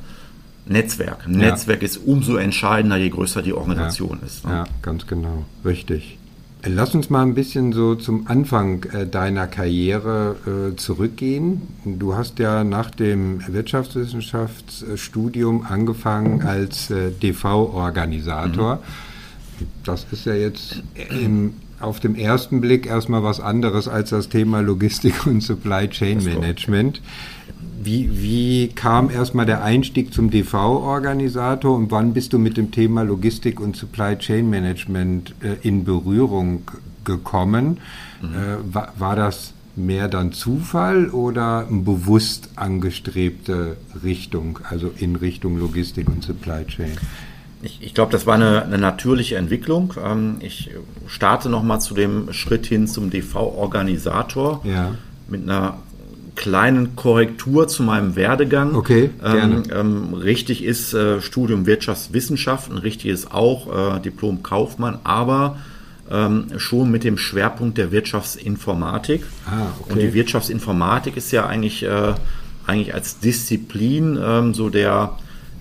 Netzwerk. 0.67 1.27
Ein 1.27 1.41
ja. 1.41 1.51
Netzwerk 1.51 1.83
ist 1.83 1.99
umso 1.99 2.37
entscheidender, 2.37 2.97
je 2.97 3.11
größer 3.11 3.43
die 3.43 3.53
Organisation 3.53 4.19
ja. 4.21 4.27
ist. 4.27 4.45
Ne? 4.45 4.53
Ja, 4.53 4.65
ganz 4.83 5.07
genau. 5.07 5.45
Richtig. 5.65 6.19
Lass 6.67 6.95
uns 6.95 7.11
mal 7.11 7.21
ein 7.23 7.35
bisschen 7.35 7.75
so 7.75 7.95
zum 7.95 8.27
Anfang 8.27 8.85
äh, 8.85 9.07
deiner 9.07 9.47
Karriere 9.47 10.37
äh, 10.47 10.75
zurückgehen. 10.77 11.61
Du 11.85 12.17
hast 12.17 12.39
ja 12.39 12.65
nach 12.65 12.91
dem 12.91 13.47
Wirtschaftswissenschaftsstudium 13.47 15.67
angefangen 15.69 16.41
als 16.43 16.91
äh, 16.91 17.11
DV-Organisator. 17.11 18.77
Mhm. 18.77 18.81
Das 19.85 20.07
ist 20.11 20.25
ja 20.25 20.33
jetzt 20.35 20.83
im, 21.11 21.53
auf 21.81 22.01
dem 22.01 22.15
ersten 22.15 22.63
Blick 22.63 22.87
erstmal 22.87 23.23
was 23.23 23.41
anderes 23.41 23.87
als 23.87 24.09
das 24.11 24.29
Thema 24.31 24.61
Logistik 24.61 25.27
und 25.27 25.43
Supply 25.43 25.89
Chain 25.89 26.25
Management. 26.25 27.03
Wie, 27.83 28.11
wie 28.13 28.69
kam 28.69 29.11
erstmal 29.11 29.47
der 29.47 29.63
Einstieg 29.63 30.13
zum 30.13 30.31
DV-Organisator 30.31 31.75
und 31.75 31.91
wann 31.91 32.15
bist 32.15 32.33
du 32.33 32.39
mit 32.39 32.57
dem 32.57 32.71
Thema 32.71 33.03
Logistik 33.03 33.61
und 33.61 33.77
Supply 33.77 34.17
Chain 34.17 34.49
Management 34.49 35.35
äh, 35.43 35.67
in 35.67 35.85
Berührung 35.85 36.63
gekommen? 37.05 37.79
Mhm. 38.23 38.29
Äh, 38.29 38.75
war, 38.75 38.93
war 38.97 39.17
das 39.17 39.55
mehr 39.77 40.09
dann 40.09 40.33
Zufall 40.33 41.09
oder 41.11 41.67
eine 41.69 41.81
bewusst 41.81 42.51
angestrebte 42.57 43.77
Richtung, 44.03 44.61
also 44.69 44.93
in 44.97 45.17
Richtung 45.17 45.59
Logistik 45.59 46.09
und 46.09 46.23
Supply 46.23 46.65
Chain? 46.67 46.93
Ich, 47.63 47.83
ich 47.83 47.95
glaube, 47.95 48.13
das 48.13 48.27
war 48.27 48.35
eine, 48.35 48.63
eine, 48.63 48.79
natürliche 48.79 49.37
Entwicklung. 49.37 49.95
Ähm, 50.03 50.37
ich 50.41 50.71
starte 51.07 51.49
nochmal 51.49 51.81
zu 51.81 51.95
dem 51.95 52.33
Schritt 52.33 52.67
hin 52.67 52.87
zum 52.87 53.11
DV-Organisator 53.11 54.61
ja. 54.65 54.95
mit 55.29 55.43
einer 55.43 55.79
kleinen 56.35 56.97
Korrektur 56.97 57.69
zu 57.69 57.83
meinem 57.83 58.17
Werdegang. 58.17 58.75
Okay, 58.75 59.11
gerne. 59.21 59.63
Ähm, 59.71 60.11
ähm, 60.11 60.15
richtig 60.15 60.65
ist 60.65 60.95
äh, 60.95 61.21
Studium 61.21 61.67
Wirtschaftswissenschaften, 61.67 62.79
richtig 62.79 63.11
ist 63.11 63.33
auch 63.33 63.97
äh, 63.97 64.01
Diplom 64.01 64.43
Kaufmann, 64.43 64.99
aber 65.05 65.59
ähm, 66.11 66.47
schon 66.59 66.91
mit 66.91 67.05
dem 67.05 67.19
Schwerpunkt 67.19 67.79
der 67.79 67.91
Wirtschaftsinformatik. 67.93 69.25
Ah, 69.47 69.69
okay. 69.81 69.93
Und 69.93 70.03
die 70.03 70.15
Wirtschaftsinformatik 70.15 71.17
ist 71.17 71.31
ja 71.33 71.47
eigentlich, 71.47 71.83
äh, 71.83 72.15
eigentlich 72.67 72.95
als 72.95 73.21
Disziplin 73.21 74.19
ähm, 74.23 74.55
so 74.55 74.69
der, 74.69 75.19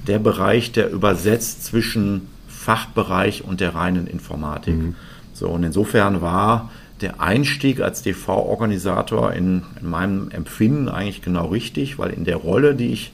der 0.08 0.20
Bereich, 0.20 0.72
der 0.72 0.92
übersetzt 0.92 1.66
zwischen 1.66 2.28
Fachbereich 2.48 3.44
und 3.44 3.62
der 3.62 3.76
reinen 3.76 4.08
Informatik. 4.08 4.76
Mhm. 4.76 4.96
So, 5.34 5.50
und 5.50 5.64
insofern 5.64 6.22
war 6.22 6.70
der 7.04 7.22
Einstieg 7.22 7.82
als 7.82 8.02
DV-Organisator 8.02 9.34
in, 9.34 9.62
in, 9.80 9.90
meinem 9.90 10.32
Empfinden 10.32 10.90
eigentlich 10.90 11.22
genau 11.22 11.48
richtig, 11.48 12.00
weil 12.00 12.12
in 12.12 12.24
der 12.26 12.38
Rolle, 12.38 12.74
die 12.74 12.92
ich 12.94 13.14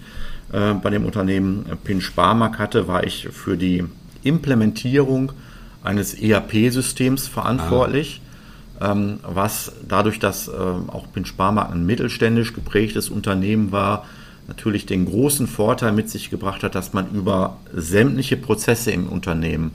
äh, 0.53 0.74
bei 0.74 0.89
dem 0.89 1.05
Unternehmen 1.05 1.65
äh, 1.69 1.75
Pin 1.75 2.00
Sparmark 2.00 2.60
hatte, 2.60 2.88
war 2.88 3.03
ich 3.03 3.27
für 3.31 3.58
die 3.58 3.84
Implementierung 4.24 5.31
eines 5.84 6.13
ERP-Systems 6.13 7.27
verantwortlich, 7.27 8.22
ah. 8.79 8.91
ähm, 8.91 9.19
was 9.24 9.74
dadurch, 9.88 10.19
dass 10.19 10.48
äh, 10.48 10.51
auch 10.51 11.12
Pin 11.12 11.25
Sparmark 11.25 11.72
ein 11.72 11.86
mittelständisch 11.86 12.53
geprägtes 12.53 13.10
Unternehmen 13.10 13.72
war, 13.72 14.05
natürlich 14.48 14.86
den 14.86 15.05
großen 15.05 15.48
Vorteil 15.48 15.91
mit 15.93 16.10
sich 16.10 16.29
gebracht 16.29 16.63
hat, 16.63 16.75
dass 16.75 16.93
man 16.93 17.10
über 17.12 17.58
sämtliche 17.74 18.36
Prozesse 18.36 18.91
im 18.91 19.08
Unternehmen 19.08 19.72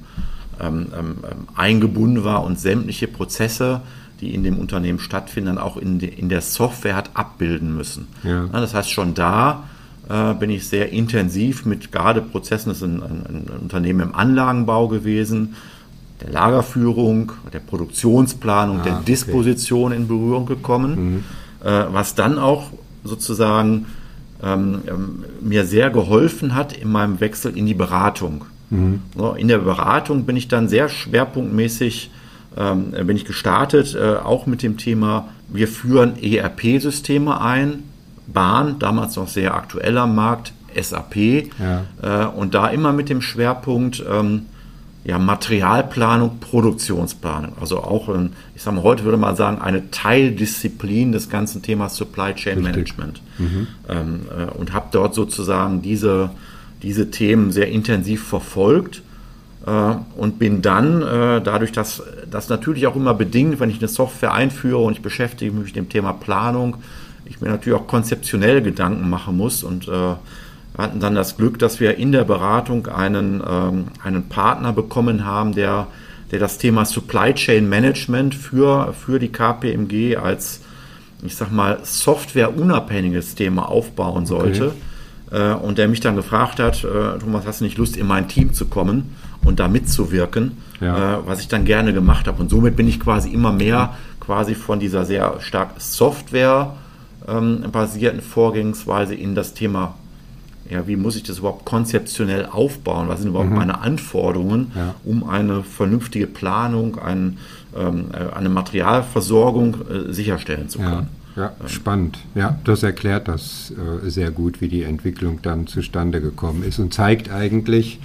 ähm, 0.61 0.88
ähm, 0.99 1.16
ähm 1.30 1.49
eingebunden 1.54 2.25
war 2.25 2.44
und 2.44 2.61
sämtliche 2.61 3.09
Prozesse 3.09 3.80
die 4.21 4.35
in 4.35 4.42
dem 4.42 4.59
Unternehmen 4.59 4.99
stattfinden, 4.99 5.59
auch 5.59 5.76
in, 5.76 5.99
de, 5.99 6.09
in 6.09 6.28
der 6.28 6.40
Software 6.40 6.97
hat 6.97 7.11
abbilden 7.14 7.75
müssen. 7.75 8.09
Ja. 8.23 8.47
Das 8.52 8.75
heißt, 8.75 8.90
schon 8.90 9.14
da 9.14 9.64
äh, 10.09 10.35
bin 10.35 10.50
ich 10.50 10.68
sehr 10.68 10.90
intensiv 10.92 11.64
mit 11.64 11.92
gerade 11.92 12.21
Prozessen, 12.21 12.68
das 12.68 12.78
ist 12.78 12.85
ein, 12.85 13.02
ein, 13.02 13.26
ein, 13.26 13.47
Unternehmen 13.62 14.00
im 14.00 14.14
Anlagenbau 14.14 14.88
gewesen, 14.88 15.56
der 16.21 16.30
Lagerführung, 16.30 17.33
der 17.52 17.61
Produktionsplanung, 17.61 18.80
ah, 18.80 18.85
der 18.85 19.00
Disposition 19.00 19.92
okay. 19.92 20.00
in 20.00 20.09
Berührung 20.09 20.47
gekommen, 20.47 21.14
mhm. 21.14 21.25
äh, 21.66 21.85
was 21.90 22.14
dann 22.14 22.38
auch 22.38 22.71
sozusagen 23.02 23.87
ähm, 24.42 24.83
ähm, 24.87 25.25
mir 25.40 25.64
sehr 25.64 25.90
geholfen 25.90 26.54
hat 26.54 26.73
in 26.76 26.90
meinem 26.90 27.21
Wechsel 27.21 27.56
in 27.56 27.66
die 27.66 27.75
Beratung. 27.75 28.44
Mhm. 28.71 29.00
So, 29.16 29.33
in 29.33 29.49
der 29.49 29.59
Beratung 29.59 30.25
bin 30.25 30.37
ich 30.37 30.49
dann 30.49 30.68
sehr 30.68 30.88
schwerpunktmäßig 30.88 32.11
ähm, 32.56 32.92
bin 33.06 33.16
ich 33.16 33.25
gestartet, 33.25 33.94
äh, 33.94 34.16
auch 34.16 34.46
mit 34.46 34.62
dem 34.62 34.76
Thema, 34.76 35.28
wir 35.49 35.68
führen 35.68 36.14
ERP-Systeme 36.23 37.40
ein, 37.40 37.84
Bahn, 38.26 38.78
damals 38.78 39.16
noch 39.16 39.28
sehr 39.28 39.54
aktuell 39.54 39.99
am 39.99 40.14
Markt, 40.14 40.52
SAP, 40.80 41.16
ja. 41.58 41.84
äh, 42.02 42.26
und 42.26 42.54
da 42.54 42.68
immer 42.68 42.92
mit 42.92 43.08
dem 43.08 43.20
Schwerpunkt 43.20 44.02
ähm, 44.11 44.46
ja, 45.04 45.18
Materialplanung, 45.18 46.38
Produktionsplanung. 46.40 47.52
Also 47.61 47.78
auch, 47.82 48.08
ein, 48.08 48.32
ich 48.56 48.62
sage 48.62 48.76
mal, 48.76 48.82
heute 48.82 49.04
würde 49.04 49.18
man 49.18 49.37
sagen, 49.37 49.61
eine 49.61 49.90
Teildisziplin 49.90 51.12
des 51.12 51.28
ganzen 51.28 51.61
Themas 51.62 51.96
Supply 51.96 52.34
Chain 52.34 52.64
Richtig. 52.64 52.96
Management. 52.96 53.23
Mhm. 53.38 53.66
Ähm, 53.88 54.20
äh, 54.37 54.50
und 54.58 54.73
habe 54.73 54.87
dort 54.90 55.14
sozusagen 55.14 55.82
diese, 55.82 56.30
diese 56.82 57.11
Themen 57.11 57.52
sehr 57.52 57.68
intensiv 57.68 58.26
verfolgt 58.26 59.02
und 59.66 60.38
bin 60.38 60.61
dann, 60.61 61.00
äh, 61.02 61.40
dadurch, 61.40 61.73
dass 61.73 62.02
das 62.30 62.49
natürlich 62.49 62.87
auch 62.87 62.97
immer 62.97 63.14
bedingt, 63.14 63.61
wenn 63.61 63.71
ich 63.71 63.78
eine 63.78 63.88
Software 63.88 64.35
einführe 64.35 64.78
und 64.78 64.92
ich 64.92 65.02
beschäftige 65.02 65.52
mich 65.52 65.66
mit 65.66 65.76
dem 65.76 65.88
Thema 65.88 66.12
Planung, 66.12 66.76
ich 67.25 67.40
mir 67.40 67.49
natürlich 67.49 67.78
auch 67.78 67.87
konzeptionell 67.87 68.61
Gedanken 68.61 69.09
machen 69.09 69.37
muss 69.37 69.62
und 69.62 69.88
äh, 69.88 70.14
hatten 70.76 71.00
dann 71.00 71.14
das 71.14 71.37
Glück, 71.37 71.59
dass 71.59 71.80
wir 71.80 71.97
in 71.97 72.12
der 72.12 72.25
Beratung 72.25 72.88
einen, 72.88 73.42
ähm, 73.49 73.87
einen 74.02 74.28
Partner 74.28 74.73
bekommen 74.73 75.25
haben, 75.25 75.54
der, 75.54 75.87
der 76.30 76.40
das 76.40 76.59
Thema 76.59 76.85
Supply 76.85 77.33
Chain 77.33 77.68
Management 77.68 78.35
für, 78.35 78.92
für 78.92 79.18
die 79.18 79.28
KPMG 79.28 80.16
als, 80.16 80.61
ich 81.23 81.37
sag 81.37 81.52
mal, 81.52 81.78
softwareunabhängiges 81.83 83.35
Thema 83.35 83.68
aufbauen 83.68 84.26
sollte. 84.26 84.73
Okay. 85.30 85.52
Äh, 85.52 85.54
und 85.54 85.78
der 85.78 85.88
mich 85.88 86.00
dann 86.00 86.16
gefragt 86.16 86.59
hat, 86.59 86.83
äh, 86.85 87.18
Thomas, 87.18 87.47
hast 87.47 87.61
du 87.61 87.64
nicht 87.64 87.78
Lust, 87.78 87.97
in 87.97 88.06
mein 88.06 88.28
Team 88.28 88.52
zu 88.52 88.66
kommen 88.66 89.14
und 89.44 89.60
da 89.60 89.68
mitzuwirken, 89.68 90.56
ja. 90.80 91.18
Äh, 91.18 91.26
was 91.26 91.40
ich 91.40 91.48
dann 91.48 91.64
gerne 91.64 91.92
gemacht 91.92 92.26
habe. 92.26 92.42
Und 92.42 92.50
somit 92.50 92.76
bin 92.76 92.88
ich 92.88 92.98
quasi 93.00 93.30
immer 93.30 93.52
mehr 93.52 93.94
quasi 94.20 94.54
von 94.54 94.80
dieser 94.80 95.04
sehr 95.04 95.40
stark 95.40 95.72
Software-basierten 95.78 98.20
ähm, 98.20 98.24
Vorgehensweise 98.24 99.14
in 99.14 99.34
das 99.34 99.52
Thema 99.54 99.94
ja, 100.70 100.86
wie 100.86 100.96
muss 100.96 101.16
ich 101.16 101.22
das 101.22 101.38
überhaupt 101.38 101.64
konzeptionell 101.64 102.46
aufbauen? 102.46 103.08
Was 103.08 103.20
sind 103.20 103.30
überhaupt 103.30 103.50
mhm. 103.50 103.56
meine 103.56 103.80
Anforderungen, 103.80 104.72
ja. 104.74 104.94
um 105.04 105.28
eine 105.28 105.62
vernünftige 105.62 106.26
Planung, 106.26 106.98
ein, 106.98 107.38
ähm, 107.76 108.06
eine 108.34 108.48
Materialversorgung 108.48 109.74
äh, 109.74 110.12
sicherstellen 110.12 110.68
zu 110.68 110.78
können? 110.78 111.08
Ja. 111.10 111.18
Ja, 111.36 111.52
spannend. 111.66 112.20
Ja, 112.36 112.60
das 112.62 112.84
erklärt 112.84 113.26
das 113.26 113.72
äh, 113.72 114.08
sehr 114.08 114.30
gut, 114.30 114.60
wie 114.60 114.68
die 114.68 114.84
Entwicklung 114.84 115.40
dann 115.42 115.66
zustande 115.66 116.20
gekommen 116.20 116.62
ist 116.62 116.78
und 116.78 116.94
zeigt 116.94 117.28
eigentlich, 117.28 117.98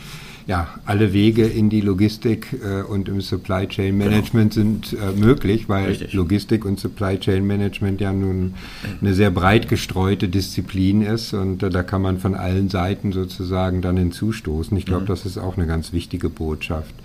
ja, 0.50 0.68
alle 0.84 1.14
Wege 1.14 1.46
in 1.46 1.70
die 1.70 1.80
Logistik 1.80 2.48
äh, 2.66 2.82
und 2.82 3.08
im 3.08 3.22
Supply 3.22 3.68
Chain 3.68 4.00
genau. 4.00 4.10
Management 4.10 4.56
genau. 4.56 4.66
sind 4.66 4.98
äh, 5.00 5.12
möglich, 5.12 5.70
weil 5.70 5.90
Richtig. 5.90 6.14
Logistik 6.14 6.66
und 6.66 6.80
Supply 6.80 7.20
Chain 7.20 7.46
Management 7.46 8.02
ja 8.02 8.12
nun 8.12 8.56
eine 9.00 9.14
sehr 9.14 9.30
breit 9.30 9.70
gestreute 9.70 10.28
Disziplin 10.28 11.04
ist 11.04 11.36
und 11.36 11.62
äh, 11.62 11.70
da 11.70 11.84
kann 11.84 12.02
man 12.02 12.18
von 12.18 12.34
allen 12.34 12.68
Seiten 12.68 13.12
sozusagen 13.12 13.84
dann 13.84 13.96
hinzustoßen. 13.96 14.76
Ich 14.76 14.88
glaube, 14.88 15.04
mhm. 15.04 15.10
das 15.10 15.28
ist 15.28 15.38
auch 15.38 15.56
eine 15.56 15.68
ganz 15.68 15.94
wichtige 15.94 16.30
Botschaft. 16.30 16.96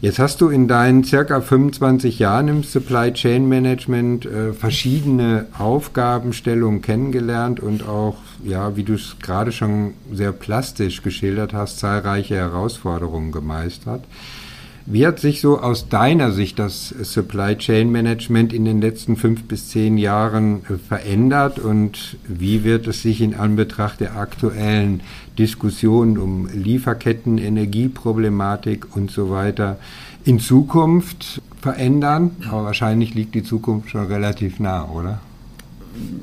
Jetzt 0.00 0.20
hast 0.20 0.40
du 0.40 0.48
in 0.48 0.68
deinen 0.68 1.02
circa 1.02 1.40
25 1.40 2.20
Jahren 2.20 2.46
im 2.46 2.62
Supply 2.62 3.12
Chain 3.12 3.48
Management 3.48 4.26
äh, 4.26 4.52
verschiedene 4.52 5.46
Aufgabenstellungen 5.58 6.82
kennengelernt 6.82 7.58
und 7.58 7.88
auch, 7.88 8.16
ja, 8.44 8.76
wie 8.76 8.84
du 8.84 8.94
es 8.94 9.16
gerade 9.20 9.50
schon 9.50 9.94
sehr 10.12 10.30
plastisch 10.30 11.02
geschildert 11.02 11.52
hast, 11.52 11.80
zahlreiche 11.80 12.36
Herausforderungen 12.36 13.32
gemeistert. 13.32 14.04
Wie 14.90 15.06
hat 15.06 15.20
sich 15.20 15.42
so 15.42 15.60
aus 15.60 15.90
deiner 15.90 16.32
Sicht 16.32 16.58
das 16.58 16.88
Supply 16.88 17.58
Chain 17.58 17.92
Management 17.92 18.54
in 18.54 18.64
den 18.64 18.80
letzten 18.80 19.16
fünf 19.16 19.42
bis 19.42 19.68
zehn 19.68 19.98
Jahren 19.98 20.62
äh, 20.64 20.78
verändert 20.78 21.58
und 21.58 22.16
wie 22.26 22.64
wird 22.64 22.86
es 22.86 23.02
sich 23.02 23.20
in 23.20 23.34
Anbetracht 23.34 24.00
der 24.00 24.16
aktuellen 24.16 25.02
Diskussionen 25.38 26.16
um 26.16 26.48
Lieferketten, 26.54 27.36
Energieproblematik 27.36 28.96
und 28.96 29.10
so 29.10 29.28
weiter 29.28 29.78
in 30.24 30.40
Zukunft 30.40 31.42
verändern? 31.60 32.30
Aber 32.48 32.64
wahrscheinlich 32.64 33.12
liegt 33.12 33.34
die 33.34 33.42
Zukunft 33.42 33.90
schon 33.90 34.06
relativ 34.06 34.58
nah, 34.58 34.88
oder? 34.88 35.20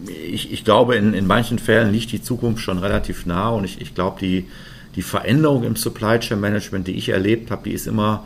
Ich, 0.08 0.52
ich 0.52 0.66
glaube, 0.66 0.96
in, 0.96 1.14
in 1.14 1.28
manchen 1.28 1.60
Fällen 1.60 1.92
liegt 1.92 2.12
die 2.12 2.22
Zukunft 2.24 2.64
schon 2.64 2.80
relativ 2.80 3.28
nah 3.28 3.50
und 3.50 3.64
ich, 3.64 3.80
ich 3.80 3.94
glaube, 3.94 4.18
die, 4.20 4.48
die 4.96 5.04
Veränderung 5.04 5.64
im 5.66 5.76
Supply 5.76 6.20
Chain 6.20 6.40
Management, 6.40 6.88
die 6.88 6.94
ich 6.94 7.10
erlebt 7.10 7.52
habe, 7.52 7.70
die 7.70 7.76
ist 7.76 7.86
immer 7.86 8.24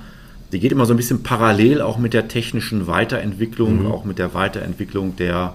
die 0.52 0.60
geht 0.60 0.72
immer 0.72 0.86
so 0.86 0.94
ein 0.94 0.98
bisschen 0.98 1.24
parallel 1.24 1.82
auch 1.82 1.98
mit 1.98 2.14
der 2.14 2.28
technischen 2.28 2.88
Weiterentwicklung, 2.88 3.84
mhm. 3.84 3.92
auch 3.92 4.06
mit 4.06 4.18
der 4.18 4.34
Weiterentwicklung 4.34 5.16
der, 5.16 5.54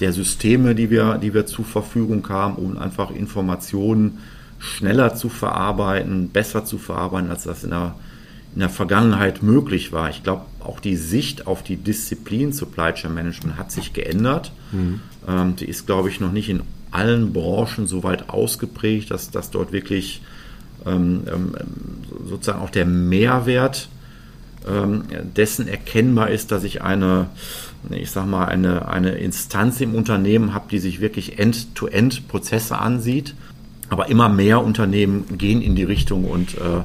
der 0.00 0.12
Systeme, 0.12 0.74
die 0.74 0.90
wir, 0.90 1.18
die 1.18 1.34
wir 1.34 1.46
zur 1.46 1.64
Verfügung 1.64 2.26
haben, 2.28 2.54
um 2.54 2.78
einfach 2.78 3.10
Informationen 3.10 4.18
schneller 4.58 5.14
zu 5.14 5.28
verarbeiten, 5.28 6.28
besser 6.30 6.64
zu 6.64 6.78
verarbeiten, 6.78 7.30
als 7.30 7.44
das 7.44 7.64
in 7.64 7.70
der, 7.70 7.94
in 8.54 8.60
der 8.60 8.70
Vergangenheit 8.70 9.42
möglich 9.42 9.92
war. 9.92 10.10
Ich 10.10 10.22
glaube, 10.22 10.42
auch 10.60 10.80
die 10.80 10.96
Sicht 10.96 11.46
auf 11.46 11.62
die 11.62 11.76
Disziplin 11.76 12.52
Supply 12.52 12.92
Chain 12.92 13.14
Management 13.14 13.58
hat 13.58 13.72
sich 13.72 13.92
geändert. 13.92 14.52
Mhm. 14.72 15.00
Ähm, 15.28 15.56
die 15.56 15.66
ist, 15.66 15.86
glaube 15.86 16.08
ich, 16.08 16.20
noch 16.20 16.32
nicht 16.32 16.48
in 16.48 16.62
allen 16.90 17.32
Branchen 17.32 17.86
so 17.86 18.02
weit 18.02 18.30
ausgeprägt, 18.30 19.10
dass, 19.10 19.30
dass 19.30 19.50
dort 19.50 19.72
wirklich 19.72 20.22
ähm, 20.86 21.22
ähm, 21.30 21.54
sozusagen 22.26 22.60
auch 22.60 22.70
der 22.70 22.86
Mehrwert 22.86 23.88
dessen 25.34 25.68
erkennbar 25.68 26.30
ist, 26.30 26.52
dass 26.52 26.64
ich 26.64 26.82
eine, 26.82 27.28
ich 27.88 28.10
sag 28.10 28.26
mal, 28.26 28.44
eine, 28.44 28.88
eine 28.88 29.12
Instanz 29.12 29.80
im 29.80 29.94
Unternehmen 29.94 30.52
habe, 30.52 30.66
die 30.70 30.78
sich 30.78 31.00
wirklich 31.00 31.38
End-to-End 31.38 32.28
Prozesse 32.28 32.78
ansieht. 32.78 33.34
Aber 33.88 34.08
immer 34.08 34.28
mehr 34.28 34.62
Unternehmen 34.62 35.24
gehen 35.38 35.62
in 35.62 35.74
die 35.74 35.82
Richtung 35.82 36.24
und 36.24 36.54
äh, 36.58 36.84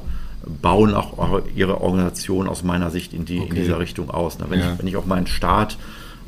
bauen 0.62 0.94
auch 0.94 1.42
ihre 1.54 1.80
Organisation 1.80 2.48
aus 2.48 2.62
meiner 2.62 2.90
Sicht 2.90 3.12
in, 3.12 3.24
die, 3.24 3.40
okay. 3.40 3.48
in 3.50 3.54
dieser 3.56 3.78
Richtung 3.78 4.10
aus. 4.10 4.38
wenn, 4.48 4.60
ja. 4.60 4.72
ich, 4.72 4.78
wenn 4.78 4.86
ich 4.86 4.96
auf 4.96 5.06
meinen 5.06 5.26
Start, 5.26 5.76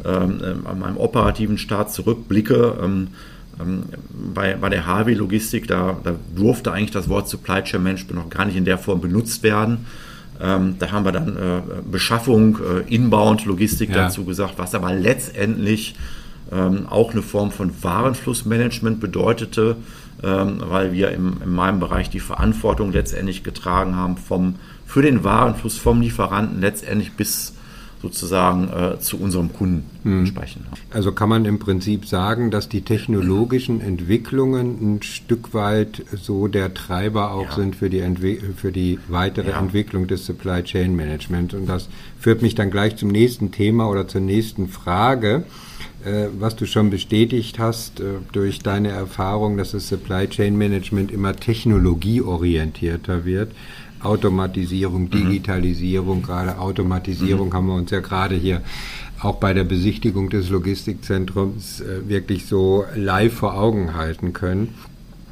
ähm, 0.05 0.40
äh, 0.40 0.69
an 0.69 0.78
meinem 0.78 0.97
operativen 0.97 1.59
Start 1.59 1.93
zurückblicke, 1.93 2.78
ähm, 2.83 3.09
ähm, 3.61 3.85
bei, 4.35 4.55
bei 4.55 4.69
der 4.69 4.87
HW 4.87 5.14
Logistik, 5.14 5.67
da, 5.69 5.97
da 6.02 6.14
durfte 6.35 6.73
eigentlich 6.73 6.90
das 6.90 7.09
Wort 7.09 7.28
Supply 7.28 7.62
Chain 7.62 7.83
Management 7.83 8.25
noch 8.25 8.31
gar 8.31 8.45
nicht 8.45 8.57
in 8.57 8.64
der 8.64 8.78
Form 8.78 9.00
benutzt 9.00 9.43
werden. 9.43 9.87
Ähm, 10.40 10.76
da 10.78 10.92
haben 10.92 11.04
wir 11.04 11.12
dann 11.12 11.37
äh, 11.37 11.61
Beschaffung, 11.90 12.59
äh, 12.59 12.95
Inbound, 12.95 13.45
Logistik 13.45 13.90
ja. 13.90 14.04
dazu 14.04 14.25
gesagt, 14.25 14.54
was 14.57 14.75
aber 14.75 14.92
letztendlich 14.92 15.97
ähm, 16.52 16.87
auch 16.88 17.12
eine 17.12 17.23
Form 17.23 17.50
von 17.50 17.73
Warenflussmanagement 17.83 19.00
bedeutete, 19.00 19.76
ähm, 20.23 20.62
weil 20.68 20.92
wir 20.92 21.11
im, 21.11 21.38
in 21.42 21.52
meinem 21.52 21.80
Bereich 21.80 22.11
die 22.11 22.21
Verantwortung 22.21 22.92
letztendlich 22.92 23.42
getragen 23.42 23.97
haben 23.97 24.16
vom, 24.16 24.57
für 24.87 25.02
den 25.02 25.25
Warenfluss 25.25 25.76
vom 25.76 26.00
Lieferanten 26.00 26.61
letztendlich 26.61 27.12
bis 27.14 27.54
sozusagen 28.00 28.69
äh, 28.69 28.99
zu 29.00 29.19
unserem 29.19 29.52
Kunden 29.52 29.85
mhm. 30.05 30.21
entsprechen. 30.21 30.67
Also 30.90 31.12
kann 31.12 31.28
man 31.28 31.45
im 31.45 31.59
Prinzip 31.59 32.07
sagen, 32.07 32.50
dass 32.50 32.69
die 32.69 32.83
technologischen 32.83 33.81
Entwicklungen 33.81 34.97
ein 34.97 35.02
Stück 35.02 35.55
weit 35.55 36.05
so 36.12 36.49
der 36.49 36.75
Treiber 36.75 37.33
auch 37.33 37.50
ja. 37.50 37.55
sind 37.55 37.76
für 37.76 37.90
die, 37.90 38.00
Entwi 38.00 38.40
für 38.57 38.73
die 38.73 38.99
weitere 39.09 39.50
ja. 39.50 39.59
Entwicklung 39.59 40.07
des 40.07 40.26
Supply 40.26 40.62
Chain 40.62 40.95
Management. 40.95 41.55
Und 41.55 41.67
das 41.67 41.88
führt 42.19 42.43
mich 42.43 42.55
dann 42.55 42.71
gleich 42.71 42.97
zum 42.97 43.09
nächsten 43.09 43.50
Thema 43.50 43.88
oder 43.88 44.07
zur 44.07 44.21
nächsten 44.21 44.69
Frage 44.69 45.45
äh, 46.05 46.28
was 46.38 46.55
du 46.55 46.64
schon 46.67 46.90
bestätigt 46.90 47.59
hast 47.59 47.99
äh, 47.99 48.05
durch 48.31 48.61
deine 48.61 48.90
Erfahrung, 48.90 49.57
dass 49.57 49.73
das 49.73 49.88
Supply 49.88 50.28
Chain 50.28 50.57
Management 50.57 51.11
immer 51.11 51.35
technologieorientierter 51.35 53.25
wird. 53.25 53.52
Automatisierung, 54.02 55.05
mhm. 55.05 55.11
Digitalisierung, 55.11 56.19
mhm. 56.19 56.23
gerade 56.23 56.59
Automatisierung 56.59 57.49
mhm. 57.49 57.52
haben 57.52 57.67
wir 57.67 57.75
uns 57.75 57.90
ja 57.90 58.00
gerade 58.00 58.35
hier 58.35 58.62
auch 59.21 59.37
bei 59.37 59.52
der 59.52 59.64
Besichtigung 59.64 60.31
des 60.31 60.49
Logistikzentrums 60.49 61.81
äh, 61.81 62.09
wirklich 62.09 62.47
so 62.47 62.85
live 62.95 63.35
vor 63.35 63.55
Augen 63.55 63.95
halten 63.95 64.33
können. 64.33 64.75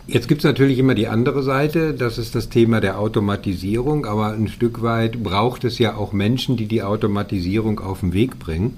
Jetzt 0.09 0.29
gibt 0.29 0.41
es 0.41 0.45
natürlich 0.45 0.79
immer 0.79 0.95
die 0.95 1.09
andere 1.09 1.43
Seite, 1.43 1.93
das 1.93 2.17
ist 2.19 2.37
das 2.37 2.49
Thema 2.49 2.81
der 2.81 2.99
Automatisierung, 3.01 4.07
aber 4.07 4.33
ein 4.33 4.47
Stück 4.47 4.83
weit 4.83 5.23
braucht 5.23 5.65
es 5.65 5.79
ja 5.79 5.97
auch 5.97 6.13
Menschen, 6.13 6.57
die 6.57 6.67
die 6.67 6.85
Automatisierung 6.85 7.81
auf 7.81 8.01
den 8.01 8.13
Weg 8.13 8.39
bringen. 8.39 8.75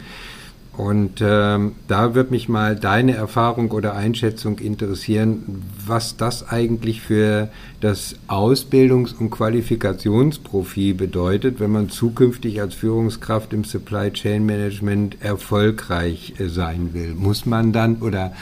Und 0.78 1.20
ähm, 1.20 1.72
da 1.88 2.14
wird 2.14 2.30
mich 2.30 2.48
mal 2.48 2.76
deine 2.76 3.16
Erfahrung 3.16 3.72
oder 3.72 3.96
Einschätzung 3.96 4.60
interessieren, 4.60 5.64
was 5.84 6.16
das 6.16 6.48
eigentlich 6.48 7.00
für 7.00 7.48
das 7.80 8.14
Ausbildungs- 8.28 9.12
und 9.12 9.30
Qualifikationsprofil 9.30 10.94
bedeutet, 10.94 11.58
wenn 11.58 11.72
man 11.72 11.88
zukünftig 11.88 12.60
als 12.60 12.74
Führungskraft 12.74 13.52
im 13.52 13.64
Supply 13.64 14.12
Chain 14.12 14.46
Management 14.46 15.20
erfolgreich 15.20 16.34
äh, 16.38 16.46
sein 16.46 16.94
will. 16.94 17.12
Muss 17.12 17.44
man 17.44 17.72
dann 17.72 17.96
oder 17.96 18.32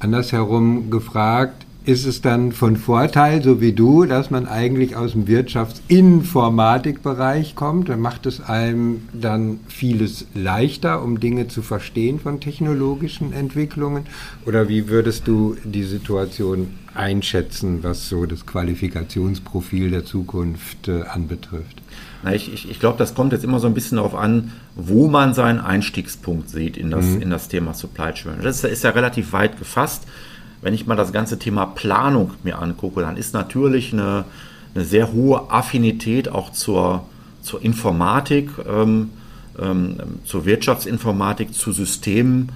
andersherum 0.00 0.90
gefragt, 0.90 1.64
ist 1.88 2.04
es 2.04 2.20
dann 2.20 2.52
von 2.52 2.76
Vorteil, 2.76 3.42
so 3.42 3.62
wie 3.62 3.72
du, 3.72 4.04
dass 4.04 4.30
man 4.30 4.46
eigentlich 4.46 4.94
aus 4.94 5.12
dem 5.12 5.26
Wirtschaftsinformatikbereich 5.26 7.54
kommt. 7.54 7.88
Dann 7.88 8.00
macht 8.00 8.26
es 8.26 8.42
einem 8.42 9.08
dann 9.14 9.60
vieles 9.68 10.26
leichter, 10.34 11.02
um 11.02 11.18
Dinge 11.18 11.48
zu 11.48 11.62
verstehen 11.62 12.20
von 12.20 12.40
technologischen 12.40 13.32
Entwicklungen. 13.32 14.04
Oder 14.44 14.68
wie 14.68 14.90
würdest 14.90 15.26
du 15.26 15.56
die 15.64 15.84
Situation 15.84 16.74
einschätzen, 16.94 17.82
was 17.82 18.10
so 18.10 18.26
das 18.26 18.44
Qualifikationsprofil 18.44 19.90
der 19.90 20.04
Zukunft 20.04 20.88
äh, 20.88 21.04
anbetrifft? 21.04 21.80
Na, 22.22 22.34
ich 22.34 22.52
ich, 22.52 22.70
ich 22.70 22.80
glaube, 22.80 22.98
das 22.98 23.14
kommt 23.14 23.32
jetzt 23.32 23.44
immer 23.44 23.60
so 23.60 23.66
ein 23.66 23.72
bisschen 23.72 23.96
darauf 23.96 24.14
an, 24.14 24.52
wo 24.74 25.08
man 25.08 25.32
seinen 25.32 25.60
Einstiegspunkt 25.60 26.50
sieht 26.50 26.76
in 26.76 26.90
das, 26.90 27.06
mhm. 27.06 27.22
in 27.22 27.30
das 27.30 27.48
Thema 27.48 27.72
Supply 27.72 28.12
Chain. 28.12 28.40
Das 28.42 28.62
ist 28.62 28.84
ja 28.84 28.90
relativ 28.90 29.32
weit 29.32 29.58
gefasst 29.58 30.04
wenn 30.62 30.74
ich 30.74 30.86
mal 30.86 30.96
das 30.96 31.12
ganze 31.12 31.38
Thema 31.38 31.66
Planung 31.66 32.32
mir 32.42 32.58
angucke, 32.58 33.00
dann 33.00 33.16
ist 33.16 33.34
natürlich 33.34 33.92
eine, 33.92 34.24
eine 34.74 34.84
sehr 34.84 35.12
hohe 35.12 35.50
Affinität 35.50 36.28
auch 36.28 36.52
zur, 36.52 37.04
zur 37.42 37.62
Informatik, 37.62 38.50
ähm, 38.68 39.10
ähm, 39.60 39.96
zur 40.24 40.44
Wirtschaftsinformatik, 40.44 41.54
zu 41.54 41.72
Systemen 41.72 42.50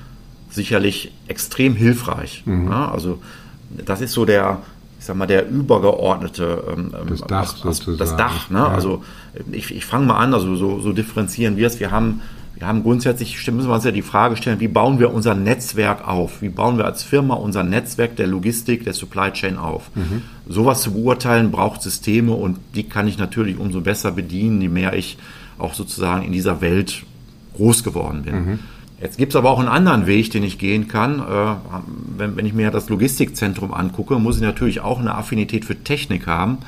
sicherlich 0.50 1.12
extrem 1.28 1.74
hilfreich. 1.74 2.42
Mhm. 2.44 2.68
Ja, 2.68 2.90
also 2.90 3.20
das 3.84 4.00
ist 4.00 4.12
so 4.12 4.24
der, 4.24 4.58
ich 4.98 5.06
sag 5.06 5.16
mal, 5.16 5.26
der 5.26 5.48
übergeordnete 5.48 6.62
ähm, 6.72 6.92
das 7.08 7.22
Dach, 7.22 7.56
sozusagen. 7.56 7.98
das 7.98 8.16
Dach. 8.16 8.50
Ne? 8.50 8.58
Ja. 8.58 8.68
Also 8.68 9.02
ich, 9.50 9.74
ich 9.74 9.86
fange 9.86 10.06
mal 10.06 10.18
an, 10.18 10.34
also 10.34 10.54
so, 10.56 10.80
so 10.80 10.92
differenzieren 10.92 11.56
wir 11.56 11.66
es. 11.66 11.80
Wir 11.80 11.90
haben 11.90 12.20
wir 12.62 12.68
haben 12.68 12.84
grundsätzlich, 12.84 13.44
müssen 13.50 13.68
wir 13.68 13.74
uns 13.74 13.82
ja 13.82 13.90
die 13.90 14.02
Frage 14.02 14.36
stellen, 14.36 14.60
wie 14.60 14.68
bauen 14.68 15.00
wir 15.00 15.12
unser 15.12 15.34
Netzwerk 15.34 16.06
auf? 16.06 16.42
Wie 16.42 16.48
bauen 16.48 16.78
wir 16.78 16.84
als 16.84 17.02
Firma 17.02 17.34
unser 17.34 17.64
Netzwerk 17.64 18.14
der 18.14 18.28
Logistik, 18.28 18.84
der 18.84 18.92
Supply 18.92 19.32
Chain 19.32 19.58
auf? 19.58 19.90
Mhm. 19.96 20.22
Sowas 20.48 20.80
zu 20.80 20.92
beurteilen 20.92 21.50
braucht 21.50 21.82
Systeme 21.82 22.34
und 22.34 22.58
die 22.76 22.84
kann 22.84 23.08
ich 23.08 23.18
natürlich 23.18 23.58
umso 23.58 23.80
besser 23.80 24.12
bedienen, 24.12 24.60
je 24.60 24.68
mehr 24.68 24.92
ich 24.92 25.18
auch 25.58 25.74
sozusagen 25.74 26.24
in 26.24 26.30
dieser 26.30 26.60
Welt 26.60 27.02
groß 27.56 27.82
geworden 27.82 28.22
bin. 28.22 28.34
Mhm. 28.34 28.58
Jetzt 29.00 29.18
gibt 29.18 29.32
es 29.32 29.36
aber 29.36 29.50
auch 29.50 29.58
einen 29.58 29.66
anderen 29.66 30.06
Weg, 30.06 30.30
den 30.30 30.44
ich 30.44 30.56
gehen 30.56 30.86
kann. 30.86 31.18
Äh, 31.18 31.56
wenn, 32.16 32.36
wenn 32.36 32.46
ich 32.46 32.54
mir 32.54 32.70
das 32.70 32.88
Logistikzentrum 32.88 33.74
angucke, 33.74 34.20
muss 34.20 34.36
ich 34.36 34.42
natürlich 34.42 34.82
auch 34.82 35.00
eine 35.00 35.16
Affinität 35.16 35.64
für 35.64 35.82
Technik 35.82 36.28
haben. 36.28 36.58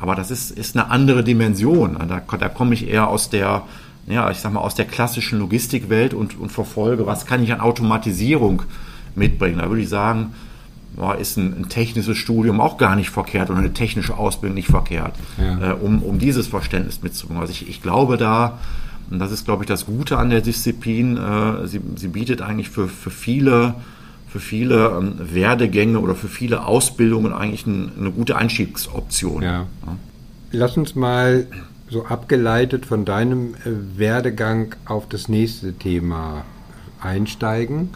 Aber 0.00 0.16
das 0.16 0.32
ist, 0.32 0.50
ist 0.50 0.76
eine 0.76 0.90
andere 0.90 1.22
Dimension. 1.22 1.96
Da, 2.08 2.20
da 2.36 2.48
komme 2.48 2.74
ich 2.74 2.88
eher 2.88 3.06
aus 3.06 3.30
der 3.30 3.62
ja, 4.06 4.30
ich 4.30 4.38
sag 4.38 4.52
mal, 4.52 4.60
aus 4.60 4.74
der 4.74 4.84
klassischen 4.84 5.38
Logistikwelt 5.38 6.14
und, 6.14 6.38
und 6.38 6.50
verfolge, 6.50 7.06
was 7.06 7.26
kann 7.26 7.42
ich 7.42 7.52
an 7.52 7.60
Automatisierung 7.60 8.62
mitbringen. 9.14 9.58
Da 9.58 9.68
würde 9.68 9.82
ich 9.82 9.88
sagen, 9.88 10.34
ist 11.18 11.36
ein, 11.36 11.54
ein, 11.58 11.68
technisches 11.68 12.16
Studium 12.16 12.60
auch 12.60 12.76
gar 12.76 12.94
nicht 12.94 13.10
verkehrt 13.10 13.50
oder 13.50 13.58
eine 13.58 13.72
technische 13.72 14.16
Ausbildung 14.16 14.54
nicht 14.54 14.68
verkehrt, 14.68 15.14
ja. 15.38 15.70
äh, 15.70 15.74
um, 15.74 16.02
um 16.02 16.18
dieses 16.18 16.46
Verständnis 16.46 17.02
mitzubringen. 17.02 17.40
Also 17.40 17.52
ich, 17.52 17.68
ich 17.68 17.82
glaube 17.82 18.16
da, 18.16 18.58
und 19.10 19.18
das 19.18 19.32
ist, 19.32 19.44
glaube 19.44 19.64
ich, 19.64 19.68
das 19.68 19.86
Gute 19.86 20.18
an 20.18 20.30
der 20.30 20.40
Disziplin, 20.40 21.16
äh, 21.16 21.66
sie, 21.66 21.80
sie 21.96 22.08
bietet 22.08 22.42
eigentlich 22.42 22.70
für, 22.70 22.88
für 22.88 23.10
viele 23.10 23.74
für 24.34 24.40
viele 24.40 24.98
ähm, 24.98 25.14
Werdegänge 25.32 26.00
oder 26.00 26.16
für 26.16 26.26
viele 26.26 26.66
Ausbildungen 26.66 27.32
eigentlich 27.32 27.66
ein, 27.66 27.92
eine 27.96 28.10
gute 28.10 28.36
Einstiegsoption. 28.36 29.44
Ja. 29.44 29.60
Ja. 29.86 29.96
Lass 30.50 30.76
uns 30.76 30.96
mal 30.96 31.46
so 31.94 32.06
abgeleitet 32.06 32.86
von 32.86 33.04
deinem 33.04 33.54
äh, 33.54 33.98
Werdegang 33.98 34.74
auf 34.84 35.08
das 35.08 35.28
nächste 35.28 35.74
Thema 35.74 36.44
einsteigen. 37.00 37.90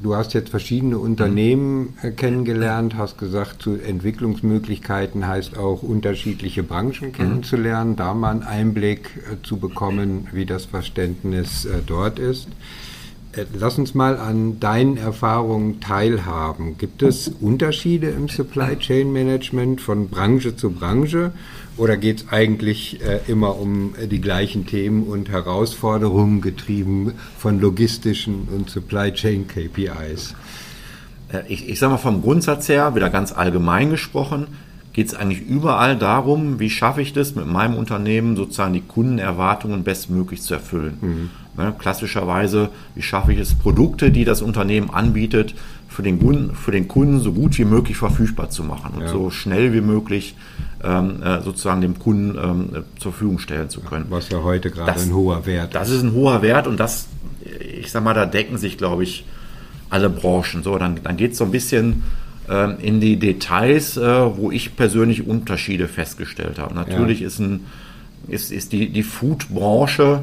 du 0.00 0.14
hast 0.14 0.32
jetzt 0.32 0.50
verschiedene 0.50 0.96
Unternehmen 0.96 1.94
äh, 2.02 2.12
kennengelernt, 2.12 2.96
hast 2.96 3.18
gesagt, 3.18 3.60
zu 3.60 3.74
Entwicklungsmöglichkeiten 3.74 5.26
heißt 5.26 5.58
auch 5.58 5.82
unterschiedliche 5.82 6.62
Branchen 6.62 7.08
mhm. 7.08 7.12
kennenzulernen, 7.12 7.96
da 7.96 8.14
mal 8.14 8.30
einen 8.30 8.44
Einblick 8.44 9.10
äh, 9.16 9.42
zu 9.42 9.56
bekommen, 9.56 10.28
wie 10.32 10.46
das 10.46 10.66
Verständnis 10.66 11.66
dort 11.86 12.20
ist. 12.20 12.46
Lass 13.54 13.78
uns 13.78 13.94
mal 13.94 14.18
an 14.18 14.60
deinen 14.60 14.98
Erfahrungen 14.98 15.80
teilhaben. 15.80 16.76
Gibt 16.76 17.02
es 17.02 17.28
Unterschiede 17.28 18.10
im 18.10 18.28
Supply 18.28 18.76
Chain 18.76 19.10
Management 19.10 19.80
von 19.80 20.10
Branche 20.10 20.54
zu 20.54 20.70
Branche 20.70 21.32
oder 21.78 21.96
geht 21.96 22.18
es 22.18 22.28
eigentlich 22.28 23.00
äh, 23.00 23.20
immer 23.28 23.58
um 23.58 23.94
die 24.10 24.20
gleichen 24.20 24.66
Themen 24.66 25.04
und 25.04 25.30
Herausforderungen 25.30 26.42
getrieben 26.42 27.14
von 27.38 27.58
logistischen 27.58 28.48
und 28.54 28.68
Supply 28.68 29.14
Chain 29.14 29.48
KPIs? 29.48 30.34
Äh, 31.32 31.44
ich, 31.48 31.66
ich 31.70 31.78
sage 31.78 31.92
mal 31.92 31.98
vom 31.98 32.20
Grundsatz 32.20 32.68
her, 32.68 32.94
wieder 32.94 33.08
ganz 33.08 33.32
allgemein 33.32 33.88
gesprochen, 33.88 34.48
geht 34.92 35.08
es 35.08 35.14
eigentlich 35.14 35.40
überall 35.40 35.96
darum, 35.96 36.60
wie 36.60 36.70
schaffe 36.70 37.00
ich 37.00 37.12
das 37.12 37.34
mit 37.34 37.46
meinem 37.46 37.74
Unternehmen 37.74 38.36
sozusagen 38.36 38.74
die 38.74 38.82
Kundenerwartungen 38.82 39.84
bestmöglich 39.84 40.42
zu 40.42 40.54
erfüllen. 40.54 40.98
Mhm. 41.00 41.30
Ne, 41.54 41.74
klassischerweise, 41.78 42.70
wie 42.94 43.02
schaffe 43.02 43.32
ich 43.32 43.38
es, 43.38 43.54
Produkte, 43.54 44.10
die 44.10 44.24
das 44.24 44.40
Unternehmen 44.40 44.88
anbietet, 44.88 45.54
für 45.86 46.02
den, 46.02 46.18
Kunden, 46.18 46.54
für 46.54 46.72
den 46.72 46.88
Kunden 46.88 47.20
so 47.20 47.32
gut 47.32 47.58
wie 47.58 47.66
möglich 47.66 47.98
verfügbar 47.98 48.48
zu 48.48 48.64
machen 48.64 48.94
und 48.94 49.02
ja. 49.02 49.08
so 49.08 49.28
schnell 49.28 49.74
wie 49.74 49.82
möglich 49.82 50.34
ähm, 50.82 51.22
äh, 51.22 51.42
sozusagen 51.42 51.82
dem 51.82 51.98
Kunden 51.98 52.38
ähm, 52.42 52.84
zur 52.98 53.12
Verfügung 53.12 53.38
stellen 53.38 53.68
zu 53.68 53.82
können. 53.82 54.06
Was 54.08 54.30
ja 54.30 54.42
heute 54.42 54.70
gerade 54.70 54.98
ein 54.98 55.12
hoher 55.12 55.44
Wert 55.44 55.66
ist. 55.66 55.74
Das 55.74 55.90
ist 55.90 56.02
ein 56.02 56.14
hoher 56.14 56.40
Wert 56.40 56.66
und 56.66 56.80
das, 56.80 57.08
ich 57.78 57.90
sag 57.90 58.02
mal, 58.02 58.14
da 58.14 58.24
decken 58.24 58.56
sich, 58.56 58.78
glaube 58.78 59.02
ich, 59.02 59.26
alle 59.90 60.08
Branchen. 60.08 60.62
So, 60.62 60.78
dann, 60.78 61.00
dann 61.04 61.18
geht 61.18 61.32
es 61.32 61.38
so 61.38 61.44
ein 61.44 61.50
bisschen 61.50 62.02
in 62.82 63.00
die 63.00 63.18
Details, 63.18 63.96
äh, 63.96 64.36
wo 64.36 64.50
ich 64.50 64.76
persönlich 64.76 65.26
Unterschiede 65.26 65.88
festgestellt 65.88 66.58
habe. 66.58 66.74
Natürlich 66.74 67.20
ja. 67.20 67.28
ist, 67.28 67.38
ein, 67.38 67.66
ist, 68.28 68.50
ist 68.50 68.72
die, 68.72 68.88
die 68.90 69.02
Food-Branche 69.02 70.20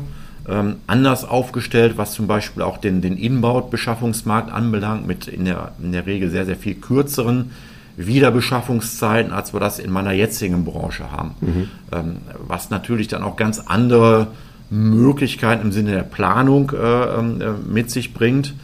ähm, 0.47 0.75
anders 0.87 1.25
aufgestellt, 1.25 1.93
was 1.97 2.13
zum 2.13 2.27
Beispiel 2.27 2.63
auch 2.63 2.77
den, 2.77 3.01
den 3.01 3.17
Inbound-Beschaffungsmarkt 3.17 4.51
anbelangt, 4.51 5.07
mit 5.07 5.27
in 5.27 5.45
der, 5.45 5.71
in 5.81 5.91
der 5.91 6.05
Regel 6.05 6.29
sehr, 6.29 6.45
sehr 6.45 6.55
viel 6.55 6.75
kürzeren 6.75 7.51
Wiederbeschaffungszeiten, 7.97 9.33
als 9.33 9.53
wir 9.53 9.59
das 9.59 9.77
in 9.79 9.91
meiner 9.91 10.11
jetzigen 10.11 10.63
Branche 10.63 11.11
haben. 11.11 11.35
Mhm. 11.41 11.67
Ähm, 11.91 12.17
was 12.47 12.69
natürlich 12.69 13.07
dann 13.07 13.23
auch 13.23 13.35
ganz 13.35 13.59
andere 13.59 14.27
Möglichkeiten 14.69 15.63
im 15.63 15.71
Sinne 15.71 15.91
der 15.91 16.03
Planung 16.03 16.71
äh, 16.71 16.75
ähm, 16.75 17.41
äh, 17.41 17.51
mit 17.67 17.91
sich 17.91 18.13
bringt, 18.13 18.47
ähm, 18.47 18.55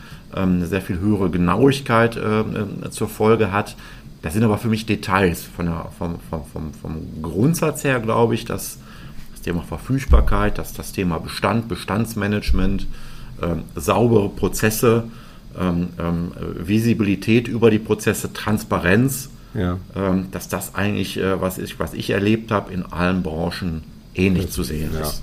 eine 0.42 0.68
sehr 0.68 0.82
viel 0.82 1.00
höhere 1.00 1.30
Genauigkeit 1.30 2.16
äh, 2.16 2.42
äh, 2.42 2.90
zur 2.90 3.08
Folge 3.08 3.52
hat. 3.52 3.76
Das 4.22 4.34
sind 4.34 4.44
aber 4.44 4.58
für 4.58 4.70
mich 4.70 4.86
Details. 4.86 5.44
Von 5.44 5.68
der, 5.68 5.88
vom, 5.98 6.16
vom, 6.30 6.74
vom, 6.74 7.22
Grundsatz 7.22 7.84
her 7.84 8.00
glaube 8.00 8.36
ich, 8.36 8.46
dass 8.46 8.80
Thema 9.46 9.62
Verfügbarkeit, 9.62 10.58
das, 10.58 10.74
das 10.74 10.92
Thema 10.92 11.20
Bestand, 11.20 11.68
Bestandsmanagement, 11.68 12.88
ähm, 13.42 13.64
saubere 13.76 14.30
Prozesse, 14.30 15.04
ähm, 15.58 15.90
ähm, 16.00 16.32
Visibilität 16.58 17.48
über 17.48 17.70
die 17.70 17.78
Prozesse, 17.78 18.34
Transparenz, 18.34 19.30
ja. 19.54 19.78
ähm, 19.96 20.30
dass 20.32 20.50
das 20.50 20.74
eigentlich, 20.74 21.18
äh, 21.18 21.40
was, 21.40 21.60
ich, 21.60 21.80
was 21.80 21.94
ich 21.94 22.10
erlebt 22.10 22.52
habe, 22.52 22.74
in 22.74 22.84
allen 22.84 23.22
Branchen 23.22 23.84
ähnlich 24.16 24.48
das, 24.48 24.56
zu 24.56 24.64
sehen 24.64 24.90
ja. 24.94 25.02
ist. 25.02 25.22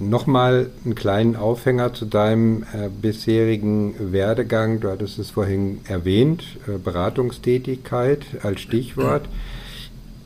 Nochmal 0.00 0.70
einen 0.84 0.94
kleinen 0.94 1.36
Aufhänger 1.36 1.92
zu 1.92 2.06
deinem 2.06 2.62
äh, 2.62 2.88
bisherigen 2.88 4.12
Werdegang. 4.12 4.80
Du 4.80 4.88
hattest 4.88 5.18
es 5.18 5.30
vorhin 5.30 5.80
erwähnt, 5.84 6.42
äh, 6.66 6.78
Beratungstätigkeit 6.78 8.24
als 8.42 8.62
Stichwort. 8.62 9.28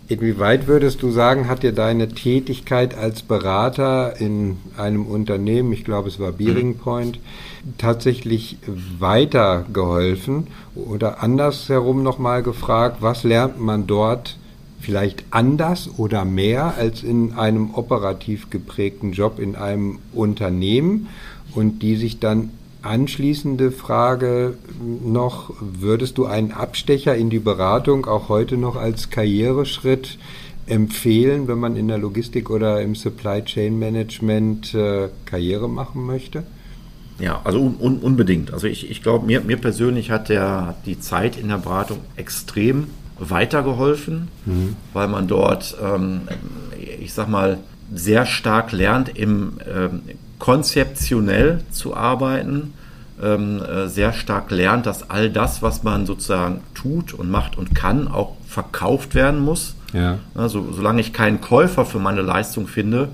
Inwieweit 0.07 0.69
würdest 0.69 1.03
du 1.03 1.11
sagen, 1.11 1.49
hat 1.49 1.63
dir 1.65 1.73
deine 1.73 2.09
Tätigkeit 2.09 2.97
als 2.97 3.23
Berater 3.23 4.21
in 4.21 4.59
einem 4.77 5.07
Unternehmen, 5.07 5.73
ich 5.73 5.85
glaube 5.85 6.09
es 6.09 6.21
war 6.21 6.31
Bearing 6.31 6.69
mhm. 6.69 6.79
Point, 6.79 7.19
tatsächlich 7.77 8.59
weitergeholfen? 8.99 10.49
Oder 10.77 11.23
andersherum 11.23 12.03
nochmal 12.03 12.43
gefragt, 12.43 12.99
was 13.01 13.25
lernt 13.25 13.59
man 13.59 13.87
dort 13.87 14.37
vielleicht 14.85 15.25
anders 15.31 15.90
oder 15.97 16.25
mehr 16.25 16.75
als 16.77 17.03
in 17.03 17.33
einem 17.33 17.75
operativ 17.75 18.51
geprägten 18.51 19.12
Job 19.12 19.38
in 19.38 19.57
einem 19.57 19.99
Unternehmen 20.12 21.09
und 21.55 21.83
die 21.83 21.97
sich 21.97 22.20
dann 22.20 22.51
Anschließende 22.85 23.73
Frage 23.73 24.59
noch, 25.03 25.55
würdest 25.59 26.18
du 26.18 26.27
einen 26.27 26.53
Abstecher 26.53 27.16
in 27.16 27.31
die 27.31 27.38
Beratung 27.38 28.05
auch 28.05 28.29
heute 28.29 28.59
noch 28.59 28.77
als 28.77 29.09
Karriereschritt 29.09 30.18
empfehlen, 30.66 31.49
wenn 31.49 31.59
man 31.59 31.77
in 31.77 31.88
der 31.88 31.97
Logistik 31.97 32.51
oder 32.51 32.83
im 32.83 32.94
Supply 32.94 33.42
Chain 33.42 33.79
Management 33.79 34.75
äh, 34.75 35.09
Karriere 35.25 35.66
machen 35.66 36.05
möchte? 36.05 36.42
Ja, 37.18 37.40
also 37.44 37.59
un, 37.59 37.77
un, 37.81 37.99
unbedingt. 38.01 38.53
Also 38.53 38.66
ich, 38.66 38.90
ich 38.90 39.03
glaube, 39.03 39.25
mir, 39.25 39.40
mir 39.40 39.57
persönlich 39.57 40.11
hat 40.11 40.29
der, 40.29 40.77
die 40.85 41.01
Zeit 41.01 41.38
in 41.38 41.49
der 41.49 41.59
Beratung 41.59 42.01
extrem 42.16 42.88
weitergeholfen, 43.18 44.29
mhm. 44.44 44.77
weil 44.92 45.09
man 45.09 45.29
dort, 45.29 45.77
ähm, 45.83 46.22
ich 47.00 47.12
sag 47.14 47.29
mal, 47.29 47.59
sehr 47.92 48.27
stark 48.27 48.72
lernt, 48.72 49.16
im 49.16 49.59
ähm, 49.72 50.03
konzeptionell 50.38 51.62
zu 51.70 51.96
arbeiten, 51.96 52.74
ähm, 53.22 53.62
äh, 53.62 53.88
sehr 53.88 54.12
stark 54.12 54.50
lernt, 54.50 54.87
dass 54.87 55.11
all 55.11 55.31
das, 55.31 55.62
was 55.62 55.83
man 55.83 56.07
sozusagen 56.07 56.61
tut 56.74 57.14
und 57.14 57.31
macht 57.31 57.57
und 57.57 57.74
kann, 57.74 58.09
auch 58.09 58.33
verkauft 58.46 59.14
werden 59.14 59.40
muss. 59.40 59.74
Ja. 59.92 60.18
Also, 60.35 60.72
solange 60.72 61.00
ich 61.00 61.12
keinen 61.12 61.40
Käufer 61.40 61.85
für 61.85 62.00
meine 62.00 62.22
Leistung 62.22 62.66
finde, 62.66 63.09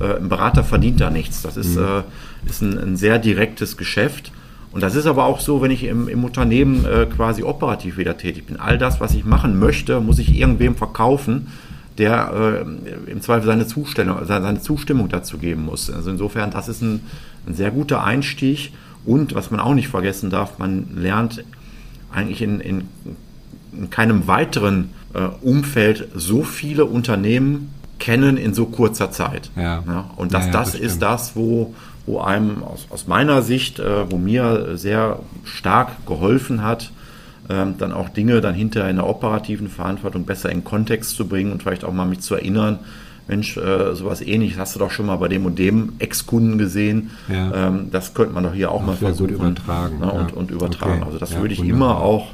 äh, 0.00 0.16
ein 0.16 0.28
Berater 0.28 0.64
verdient 0.64 1.00
da 1.00 1.10
nichts. 1.10 1.42
Das 1.42 1.56
ist, 1.56 1.76
mhm. 1.76 1.84
äh, 1.84 2.50
ist 2.50 2.62
ein, 2.62 2.78
ein, 2.78 2.96
sehr 2.96 3.18
direktes 3.18 3.76
Geschäft. 3.76 4.32
Und 4.74 4.82
das 4.82 4.96
ist 4.96 5.06
aber 5.06 5.24
auch 5.24 5.38
so, 5.38 5.62
wenn 5.62 5.70
ich 5.70 5.84
im, 5.84 6.08
im 6.08 6.24
Unternehmen 6.24 6.84
äh, 6.84 7.06
quasi 7.06 7.44
operativ 7.44 7.96
wieder 7.96 8.16
tätig 8.16 8.46
bin. 8.46 8.58
All 8.58 8.76
das, 8.76 9.00
was 9.00 9.14
ich 9.14 9.24
machen 9.24 9.58
möchte, 9.58 10.00
muss 10.00 10.18
ich 10.18 10.36
irgendwem 10.36 10.74
verkaufen 10.74 11.46
der 11.98 12.64
äh, 12.66 13.10
im 13.10 13.20
Zweifel 13.20 13.46
seine 13.46 13.66
Zustimmung, 13.66 14.18
seine 14.24 14.60
Zustimmung 14.60 15.08
dazu 15.08 15.38
geben 15.38 15.64
muss. 15.64 15.90
Also 15.90 16.10
insofern, 16.10 16.50
das 16.50 16.68
ist 16.68 16.82
ein, 16.82 17.00
ein, 17.46 17.54
sehr 17.54 17.70
guter 17.70 18.02
Einstieg. 18.02 18.72
Und 19.04 19.34
was 19.34 19.50
man 19.50 19.60
auch 19.60 19.74
nicht 19.74 19.88
vergessen 19.88 20.30
darf, 20.30 20.58
man 20.58 20.88
lernt 20.96 21.44
eigentlich 22.12 22.42
in, 22.42 22.60
in, 22.60 22.88
in 23.72 23.90
keinem 23.90 24.26
weiteren 24.26 24.90
äh, 25.12 25.28
Umfeld 25.42 26.08
so 26.14 26.42
viele 26.42 26.86
Unternehmen 26.86 27.70
kennen 27.98 28.36
in 28.36 28.54
so 28.54 28.66
kurzer 28.66 29.10
Zeit. 29.10 29.50
Ja. 29.56 29.84
ja 29.86 30.10
und 30.16 30.34
das, 30.34 30.46
ja, 30.46 30.52
das, 30.52 30.72
das 30.72 30.80
ist 30.80 31.02
das, 31.02 31.36
wo, 31.36 31.74
wo 32.06 32.20
einem 32.20 32.62
aus, 32.62 32.86
aus 32.90 33.06
meiner 33.06 33.42
Sicht, 33.42 33.78
äh, 33.78 34.10
wo 34.10 34.18
mir 34.18 34.76
sehr 34.76 35.20
stark 35.44 36.06
geholfen 36.06 36.62
hat, 36.62 36.90
ähm, 37.48 37.74
dann 37.78 37.92
auch 37.92 38.08
Dinge 38.08 38.40
dann 38.40 38.54
hinterher 38.54 38.90
in 38.90 38.96
der 38.96 39.06
operativen 39.06 39.68
Verantwortung 39.68 40.24
besser 40.24 40.50
in 40.50 40.64
Kontext 40.64 41.16
zu 41.16 41.26
bringen 41.26 41.52
und 41.52 41.62
vielleicht 41.62 41.84
auch 41.84 41.92
mal 41.92 42.06
mich 42.06 42.20
zu 42.20 42.34
erinnern, 42.34 42.78
Mensch, 43.26 43.56
äh, 43.56 43.94
sowas 43.94 44.20
ähnliches 44.20 44.58
hast 44.58 44.74
du 44.74 44.78
doch 44.78 44.90
schon 44.90 45.06
mal 45.06 45.16
bei 45.16 45.28
dem 45.28 45.46
und 45.46 45.58
dem 45.58 45.94
Ex-Kunden 45.98 46.58
gesehen. 46.58 47.10
Ja. 47.28 47.68
Ähm, 47.68 47.88
das 47.90 48.12
könnte 48.12 48.34
man 48.34 48.44
doch 48.44 48.52
hier 48.52 48.70
auch 48.70 48.80
das 48.80 48.86
mal 48.86 48.96
versuchen. 48.96 49.28
Gut 49.28 49.36
übertragen. 49.36 49.98
Ne, 49.98 50.12
und, 50.12 50.30
ja. 50.30 50.36
und, 50.36 50.50
übertragen. 50.50 50.98
Okay. 50.98 51.06
Also 51.06 51.18
das 51.18 51.32
ja, 51.32 51.40
würde 51.40 51.54
ich 51.54 51.60
wunderbar. 51.60 51.90
immer 51.90 52.00
auch 52.00 52.26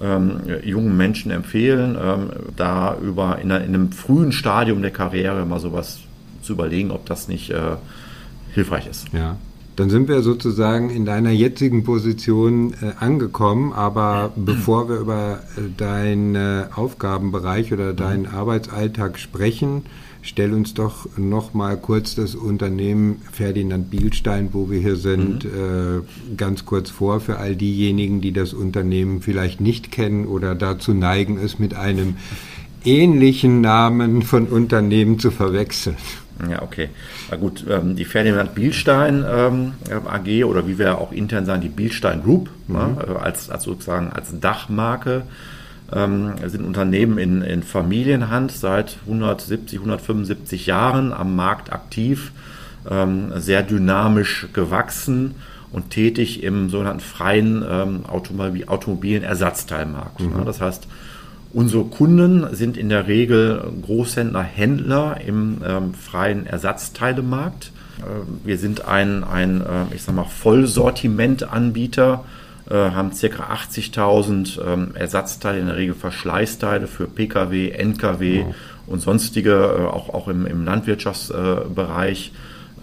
ähm, 0.00 0.40
jungen 0.64 0.96
Menschen 0.96 1.30
empfehlen, 1.30 1.96
ähm, 2.00 2.30
da 2.56 2.96
über 2.96 3.38
in, 3.38 3.52
einer, 3.52 3.64
in, 3.64 3.74
einem 3.74 3.92
frühen 3.92 4.32
Stadium 4.32 4.82
der 4.82 4.90
Karriere 4.90 5.46
mal 5.46 5.60
sowas 5.60 6.00
zu 6.42 6.52
überlegen, 6.52 6.90
ob 6.90 7.06
das 7.06 7.28
nicht 7.28 7.50
äh, 7.50 7.76
hilfreich 8.56 8.86
ist. 8.88 9.06
Ja. 9.12 9.36
Dann 9.76 9.90
sind 9.90 10.08
wir 10.08 10.22
sozusagen 10.22 10.88
in 10.88 11.04
deiner 11.04 11.30
jetzigen 11.30 11.84
Position 11.84 12.72
äh, 12.72 12.92
angekommen, 12.98 13.74
aber 13.74 14.32
bevor 14.34 14.88
wir 14.88 14.96
über 14.96 15.40
äh, 15.56 15.60
deinen 15.76 16.34
äh, 16.34 16.64
Aufgabenbereich 16.74 17.74
oder 17.74 17.92
deinen 17.92 18.22
mhm. 18.22 18.34
Arbeitsalltag 18.34 19.18
sprechen, 19.18 19.82
stell 20.22 20.54
uns 20.54 20.72
doch 20.72 21.06
noch 21.18 21.52
mal 21.52 21.76
kurz 21.76 22.14
das 22.14 22.34
Unternehmen 22.34 23.20
Ferdinand 23.32 23.90
Bielstein, 23.90 24.48
wo 24.52 24.70
wir 24.70 24.80
hier 24.80 24.96
sind, 24.96 25.44
mhm. 25.44 25.50
äh, 25.50 26.36
ganz 26.38 26.64
kurz 26.64 26.88
vor 26.88 27.20
für 27.20 27.36
all 27.36 27.54
diejenigen, 27.54 28.22
die 28.22 28.32
das 28.32 28.54
Unternehmen 28.54 29.20
vielleicht 29.20 29.60
nicht 29.60 29.92
kennen 29.92 30.24
oder 30.24 30.54
dazu 30.54 30.94
neigen, 30.94 31.38
es 31.38 31.58
mit 31.58 31.74
einem 31.74 32.16
ähnlichen 32.82 33.60
Namen 33.60 34.22
von 34.22 34.46
Unternehmen 34.46 35.18
zu 35.18 35.30
verwechseln. 35.30 35.96
Ja, 36.50 36.62
okay. 36.62 36.90
Na 37.30 37.36
gut, 37.36 37.64
ähm, 37.68 37.96
die 37.96 38.04
Ferdinand 38.04 38.54
Bielstein 38.54 39.24
ähm, 39.28 39.72
AG 39.90 40.44
oder 40.44 40.68
wie 40.68 40.78
wir 40.78 40.98
auch 40.98 41.12
intern 41.12 41.46
sagen, 41.46 41.62
die 41.62 41.68
Bielstein 41.68 42.22
Group 42.22 42.50
mhm. 42.68 42.76
ne, 42.76 43.20
als, 43.20 43.50
als 43.50 43.64
sozusagen 43.64 44.12
als 44.12 44.38
Dachmarke 44.38 45.22
ähm, 45.92 46.34
sind 46.46 46.64
Unternehmen 46.64 47.18
in, 47.18 47.42
in 47.42 47.62
Familienhand 47.62 48.52
seit 48.52 48.98
170, 49.06 49.78
175 49.78 50.66
Jahren 50.66 51.12
am 51.12 51.36
Markt 51.36 51.72
aktiv, 51.72 52.32
ähm, 52.88 53.32
sehr 53.36 53.62
dynamisch 53.62 54.48
gewachsen 54.52 55.36
und 55.72 55.90
tätig 55.90 56.42
im 56.42 56.70
sogenannten 56.70 57.00
freien 57.00 57.64
ähm, 57.68 58.06
Automobil 58.06 58.66
automobilen 58.66 59.22
Ersatzteilmarkt. 59.22 60.20
Mhm. 60.20 60.32
Ja, 60.38 60.44
das 60.44 60.60
heißt, 60.60 60.86
unsere 61.56 61.84
Kunden 61.84 62.54
sind 62.54 62.76
in 62.76 62.90
der 62.90 63.08
Regel 63.08 63.64
Großhändler, 63.80 64.42
Händler 64.42 65.22
im 65.26 65.62
ähm, 65.66 65.94
freien 65.94 66.46
Ersatzteilemarkt. 66.46 67.72
Äh, 67.98 68.46
wir 68.46 68.58
sind 68.58 68.84
ein, 68.84 69.24
ein 69.24 69.62
äh, 69.62 69.94
ich 69.94 70.02
sag 70.02 70.14
mal, 70.14 70.24
Vollsortimentanbieter, 70.24 72.26
äh, 72.68 72.74
haben 72.74 73.10
ca. 73.10 73.54
80.000 73.70 74.60
ähm, 74.60 74.90
Ersatzteile, 74.96 75.58
in 75.58 75.68
der 75.68 75.76
Regel 75.76 75.94
Verschleißteile 75.94 76.86
für 76.86 77.06
Pkw, 77.06 77.72
Nkw 77.82 78.44
wow. 78.44 78.54
und 78.86 79.00
sonstige, 79.00 79.52
äh, 79.52 79.86
auch, 79.86 80.12
auch 80.12 80.28
im, 80.28 80.44
im 80.44 80.62
Landwirtschaftsbereich. 80.62 82.32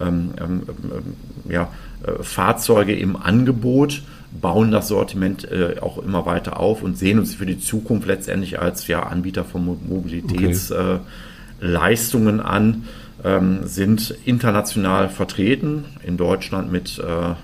Ähm, 0.00 0.30
ähm, 0.40 0.62
ähm, 0.66 1.14
ja, 1.48 1.68
äh, 2.04 2.24
Fahrzeuge 2.24 2.96
im 2.96 3.14
Angebot, 3.14 4.02
bauen 4.40 4.70
das 4.70 4.88
Sortiment 4.88 5.50
äh, 5.50 5.76
auch 5.80 5.98
immer 5.98 6.24
weiter 6.26 6.58
auf 6.58 6.82
und 6.82 6.98
sehen 6.98 7.18
uns 7.18 7.34
für 7.34 7.46
die 7.46 7.58
Zukunft 7.58 8.06
letztendlich 8.06 8.60
als 8.60 8.86
ja, 8.88 9.04
Anbieter 9.04 9.44
von 9.44 9.78
Mobilitätsleistungen 9.88 12.40
okay. 12.40 12.48
äh, 12.48 12.50
an, 12.50 12.84
ähm, 13.22 13.60
sind 13.64 14.14
international 14.24 15.08
vertreten, 15.08 15.84
in 16.02 16.16
Deutschland 16.16 16.72
mit, 16.72 16.98
äh, 16.98 17.34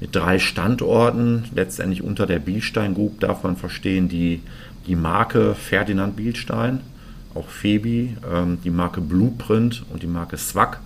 mit 0.00 0.14
drei 0.14 0.38
Standorten, 0.38 1.44
letztendlich 1.54 2.02
unter 2.02 2.26
der 2.26 2.38
Bielstein 2.38 2.94
Group 2.94 3.20
darf 3.20 3.42
man 3.42 3.56
verstehen, 3.56 4.08
die, 4.08 4.40
die 4.86 4.96
Marke 4.96 5.54
Ferdinand 5.54 6.16
Bielstein, 6.16 6.80
auch 7.34 7.48
Febi, 7.48 8.16
ähm, 8.32 8.58
die 8.62 8.70
Marke 8.70 9.00
Blueprint 9.00 9.84
und 9.92 10.02
die 10.02 10.06
Marke 10.06 10.36
Swag 10.36 10.80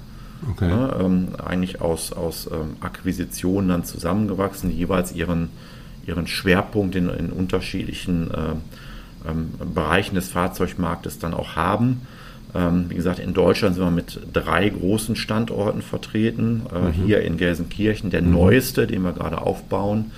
Okay. 0.50 0.68
Ja, 0.68 1.00
ähm, 1.00 1.28
eigentlich 1.44 1.80
aus, 1.80 2.12
aus 2.12 2.48
ähm, 2.52 2.76
Akquisitionen 2.80 3.68
dann 3.68 3.84
zusammengewachsen, 3.84 4.70
die 4.70 4.76
jeweils 4.76 5.12
ihren, 5.12 5.50
ihren 6.06 6.26
Schwerpunkt 6.26 6.96
in, 6.96 7.08
in 7.08 7.30
unterschiedlichen 7.30 8.30
äh, 8.30 9.28
ähm, 9.28 9.50
Bereichen 9.74 10.14
des 10.14 10.28
Fahrzeugmarktes 10.30 11.18
dann 11.18 11.34
auch 11.34 11.54
haben. 11.54 12.02
Ähm, 12.54 12.86
wie 12.88 12.96
gesagt, 12.96 13.18
in 13.18 13.34
Deutschland 13.34 13.76
sind 13.76 13.84
wir 13.84 13.90
mit 13.90 14.20
drei 14.32 14.68
großen 14.68 15.16
Standorten 15.16 15.80
vertreten. 15.80 16.62
Äh, 16.74 16.88
mhm. 16.88 16.92
Hier 16.92 17.22
in 17.22 17.36
Gelsenkirchen 17.36 18.10
der 18.10 18.22
mhm. 18.22 18.32
neueste, 18.32 18.86
den 18.86 19.02
wir 19.02 19.12
gerade 19.12 19.40
aufbauen. 19.40 20.10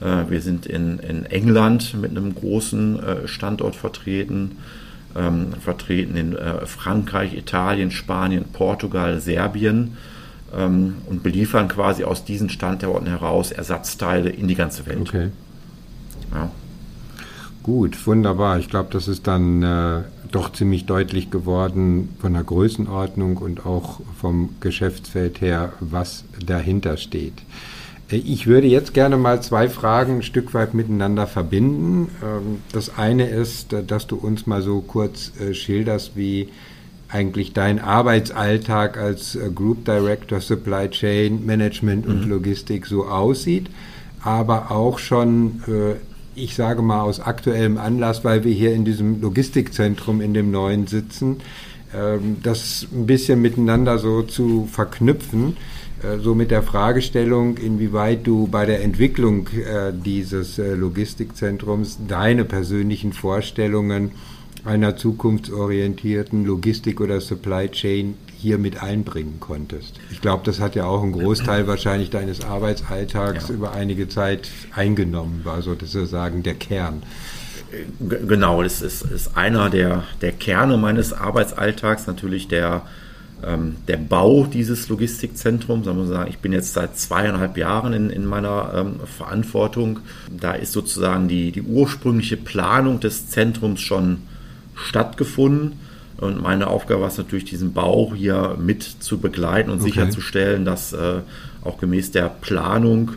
Äh, 0.00 0.30
wir 0.30 0.40
sind 0.42 0.66
in, 0.66 0.98
in 0.98 1.24
England 1.24 1.94
mit 2.00 2.10
einem 2.10 2.34
großen 2.34 3.02
äh, 3.02 3.28
Standort 3.28 3.74
vertreten 3.74 4.58
ähm, 5.16 5.52
vertreten 5.60 6.16
in 6.16 6.36
äh, 6.36 6.66
Frankreich, 6.66 7.36
Italien, 7.36 7.90
Spanien, 7.90 8.44
Portugal, 8.52 9.20
Serbien 9.20 9.96
ähm, 10.56 10.96
und 11.08 11.22
beliefern 11.22 11.68
quasi 11.68 12.04
aus 12.04 12.24
diesen 12.24 12.48
Standorten 12.48 13.06
heraus 13.06 13.52
Ersatzteile 13.52 14.30
in 14.30 14.48
die 14.48 14.54
ganze 14.54 14.86
Welt. 14.86 15.00
Okay. 15.00 15.28
Ja. 16.32 16.50
Gut, 17.62 18.06
wunderbar. 18.06 18.58
Ich 18.58 18.68
glaube, 18.68 18.88
das 18.90 19.06
ist 19.06 19.26
dann 19.26 19.62
äh, 19.62 20.02
doch 20.32 20.52
ziemlich 20.52 20.86
deutlich 20.86 21.30
geworden 21.30 22.08
von 22.18 22.32
der 22.32 22.42
Größenordnung 22.42 23.36
und 23.36 23.64
auch 23.66 24.00
vom 24.20 24.56
Geschäftsfeld 24.60 25.40
her, 25.40 25.72
was 25.78 26.24
dahinter 26.44 26.96
steht. 26.96 27.34
Ich 28.12 28.46
würde 28.46 28.66
jetzt 28.66 28.92
gerne 28.92 29.16
mal 29.16 29.42
zwei 29.42 29.68
Fragen 29.68 30.16
ein 30.16 30.22
Stück 30.22 30.52
weit 30.52 30.74
miteinander 30.74 31.26
verbinden. 31.26 32.08
Ähm, 32.22 32.58
das 32.72 32.98
eine 32.98 33.28
ist, 33.28 33.72
äh, 33.72 33.82
dass 33.82 34.06
du 34.06 34.16
uns 34.16 34.46
mal 34.46 34.60
so 34.60 34.80
kurz 34.80 35.32
äh, 35.40 35.54
schilderst, 35.54 36.12
wie 36.14 36.48
eigentlich 37.08 37.52
dein 37.52 37.78
Arbeitsalltag 37.78 38.98
als 38.98 39.34
äh, 39.34 39.50
Group 39.54 39.84
Director 39.86 40.40
Supply 40.40 40.90
Chain 40.90 41.44
Management 41.46 42.06
und 42.06 42.24
mhm. 42.24 42.30
Logistik 42.30 42.86
so 42.86 43.04
aussieht, 43.04 43.68
aber 44.22 44.70
auch 44.70 45.00
schon, 45.00 45.62
ich 46.36 46.54
sage 46.54 46.80
mal 46.80 47.02
aus 47.02 47.18
aktuellem 47.18 47.76
Anlass, 47.76 48.24
weil 48.24 48.44
wir 48.44 48.52
hier 48.52 48.72
in 48.72 48.84
diesem 48.84 49.20
Logistikzentrum 49.20 50.20
in 50.20 50.32
dem 50.32 50.52
neuen 50.52 50.86
sitzen, 50.86 51.38
ähm, 51.94 52.38
das 52.42 52.86
ein 52.92 53.06
bisschen 53.06 53.42
miteinander 53.42 53.98
so 53.98 54.22
zu 54.22 54.68
verknüpfen. 54.70 55.56
Äh, 56.02 56.18
so 56.18 56.34
mit 56.34 56.50
der 56.50 56.62
Fragestellung, 56.62 57.56
inwieweit 57.56 58.26
du 58.26 58.46
bei 58.46 58.66
der 58.66 58.82
Entwicklung 58.82 59.48
äh, 59.48 59.92
dieses 59.92 60.58
äh, 60.58 60.74
Logistikzentrums 60.74 61.98
deine 62.06 62.44
persönlichen 62.44 63.12
Vorstellungen 63.12 64.12
einer 64.64 64.96
zukunftsorientierten 64.96 66.44
Logistik 66.44 67.00
oder 67.00 67.20
Supply 67.20 67.68
Chain 67.68 68.14
hier 68.38 68.58
mit 68.58 68.80
einbringen 68.80 69.38
konntest. 69.40 69.98
Ich 70.10 70.20
glaube, 70.20 70.42
das 70.44 70.60
hat 70.60 70.76
ja 70.76 70.84
auch 70.84 71.02
einen 71.02 71.12
Großteil 71.12 71.66
wahrscheinlich 71.66 72.10
deines 72.10 72.44
Arbeitsalltags 72.44 73.48
ja. 73.48 73.54
über 73.54 73.72
einige 73.72 74.08
Zeit 74.08 74.50
eingenommen, 74.74 75.40
war 75.44 75.62
sozusagen 75.62 76.44
der 76.44 76.54
Kern. 76.54 77.02
Genau, 77.98 78.62
das 78.62 78.82
ist, 78.82 79.02
ist 79.02 79.36
einer 79.36 79.70
der, 79.70 80.04
der 80.20 80.32
Kerne 80.32 80.76
meines 80.76 81.12
Arbeitsalltags, 81.12 82.06
natürlich 82.06 82.46
der 82.46 82.82
der 83.88 83.96
Bau 83.96 84.46
dieses 84.46 84.88
Logistikzentrums, 84.88 85.86
sagen 85.86 85.98
wir 85.98 86.06
sagen, 86.06 86.30
ich 86.30 86.38
bin 86.38 86.52
jetzt 86.52 86.74
seit 86.74 86.96
zweieinhalb 86.96 87.56
Jahren 87.56 87.92
in, 87.92 88.10
in 88.10 88.24
meiner 88.24 88.72
ähm, 88.74 89.00
Verantwortung. 89.04 89.98
Da 90.30 90.52
ist 90.52 90.72
sozusagen 90.72 91.26
die, 91.26 91.50
die 91.50 91.62
ursprüngliche 91.62 92.36
Planung 92.36 93.00
des 93.00 93.28
Zentrums 93.30 93.80
schon 93.80 94.18
stattgefunden. 94.74 95.72
Und 96.18 96.40
meine 96.40 96.68
Aufgabe 96.68 97.00
war 97.00 97.08
es 97.08 97.18
natürlich, 97.18 97.44
diesen 97.44 97.72
Bau 97.72 98.12
hier 98.14 98.56
mit 98.60 98.82
zu 98.82 99.18
begleiten 99.18 99.70
und 99.70 99.80
okay. 99.80 99.90
sicherzustellen, 99.90 100.64
dass 100.64 100.92
äh, 100.92 101.20
auch 101.64 101.78
gemäß 101.78 102.12
der 102.12 102.28
Planung 102.28 103.12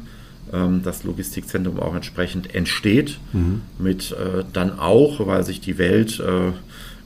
ähm, 0.51 0.81
das 0.83 1.03
Logistikzentrum 1.03 1.79
auch 1.79 1.93
entsprechend 1.93 2.55
entsteht. 2.55 3.19
Mhm. 3.33 3.61
Mit 3.77 4.11
äh, 4.11 4.43
dann 4.53 4.79
auch, 4.79 5.25
weil 5.27 5.43
sich 5.43 5.61
die 5.61 5.77
Welt 5.77 6.19
äh, 6.19 6.51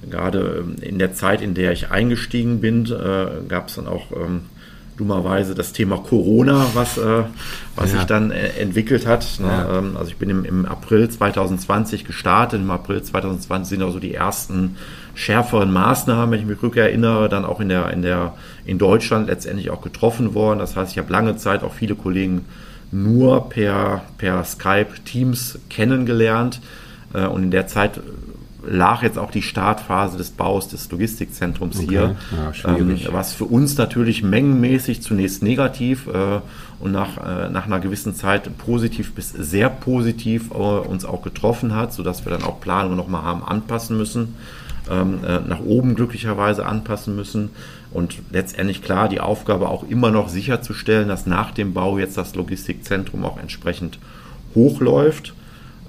gerade 0.10 0.64
ähm, 0.64 0.76
in 0.82 1.00
der 1.00 1.14
Zeit, 1.14 1.42
in 1.42 1.54
der 1.54 1.72
ich 1.72 1.92
eingestiegen 1.92 2.62
bin, 2.62 2.86
äh, 2.86 3.48
gab 3.48 3.68
es 3.68 3.76
dann 3.76 3.88
auch 3.88 4.12
ähm, 4.12 4.42
dummerweise 5.00 5.56
das 5.56 5.72
Thema 5.72 5.98
Corona, 5.98 6.68
was, 6.74 6.98
äh, 6.98 7.24
was 7.76 7.92
ja. 7.92 7.98
sich 7.98 8.06
dann 8.06 8.32
äh, 8.32 8.50
entwickelt 8.60 9.08
hat. 9.08 9.40
Ne? 9.40 9.48
Ja. 9.48 9.78
Ähm, 9.78 9.96
also 9.98 10.12
ich 10.12 10.18
bin 10.18 10.30
im, 10.30 10.46
im, 10.46 10.66
April 10.66 11.10
2020 11.10 12.06
gestartet. 12.06 12.60
Im 12.60 12.70
April 12.70 13.02
2020 13.02 13.78
sind 13.78 13.86
also 13.86 14.00
die 14.00 14.14
ersten 14.14 14.76
schärferen 15.16 15.72
Maßnahmen, 15.72 16.32
wenn 16.32 16.40
ich 16.40 16.46
mich 16.46 16.62
rückerinnere, 16.62 17.30
dann 17.30 17.46
auch 17.46 17.62
in 17.62 17.70
der, 17.70 17.92
in 17.92 18.02
der 18.02 18.34
in 18.66 18.78
Deutschland 18.78 19.28
letztendlich 19.28 19.70
auch 19.70 19.82
getroffen 19.82 20.34
worden. 20.34 20.60
Das 20.60 20.76
heißt, 20.76 20.92
ich 20.92 20.98
habe 20.98 21.12
lange 21.12 21.38
Zeit 21.38 21.64
auch 21.64 21.74
viele 21.74 21.96
Kollegen 21.96 22.46
nur 22.92 23.50
per, 23.50 24.04
per 24.18 24.44
Skype 24.44 25.04
Teams 25.06 25.60
kennengelernt. 25.70 26.60
Äh, 27.14 27.26
und 27.26 27.44
in 27.44 27.52
der 27.52 27.68
Zeit 27.68 28.02
lag 28.66 29.04
jetzt 29.04 29.18
auch 29.18 29.32
die 29.32 29.42
Startphase 29.42 30.18
des 30.18 30.32
Baus 30.32 30.68
des 30.68 30.90
Logistikzentrums 30.92 31.78
okay. 31.78 31.88
hier, 31.88 32.16
ja, 32.64 32.78
ähm, 32.78 33.00
was 33.12 33.34
für 33.34 33.46
uns 33.46 33.78
natürlich 33.78 34.24
mengenmäßig 34.24 35.02
zunächst 35.02 35.44
negativ 35.44 36.08
äh, 36.08 36.40
und 36.80 36.92
nach, 36.92 37.18
äh, 37.18 37.50
nach 37.50 37.66
einer 37.66 37.80
gewissen 37.80 38.16
Zeit 38.16 38.50
positiv 38.58 39.14
bis 39.14 39.30
sehr 39.32 39.70
positiv 39.70 40.52
äh, 40.52 40.54
uns 40.54 41.06
auch 41.06 41.22
getroffen 41.22 41.76
hat, 41.76 41.94
sodass 41.94 42.26
wir 42.26 42.32
dann 42.32 42.44
auch 42.44 42.60
Planungen 42.60 42.98
nochmal 42.98 43.24
haben 43.24 43.44
anpassen 43.44 43.98
müssen, 43.98 44.36
ähm, 44.90 45.20
äh, 45.26 45.40
nach 45.40 45.62
oben 45.62 45.96
glücklicherweise 45.96 46.66
anpassen 46.66 47.16
müssen. 47.16 47.52
Und 47.92 48.18
letztendlich 48.32 48.84
klar 48.84 49.10
die 49.10 49.20
Aufgabe 49.20 49.68
auch 49.70 49.84
immer 49.84 50.12
noch 50.12 50.30
sicherzustellen, 50.30 51.08
dass 51.08 51.26
nach 51.26 51.52
dem 51.52 51.74
Bau 51.74 51.98
jetzt 51.98 52.18
das 52.18 52.36
Logistikzentrum 52.36 53.26
auch 53.26 53.40
entsprechend 53.40 53.98
hochläuft 54.54 55.34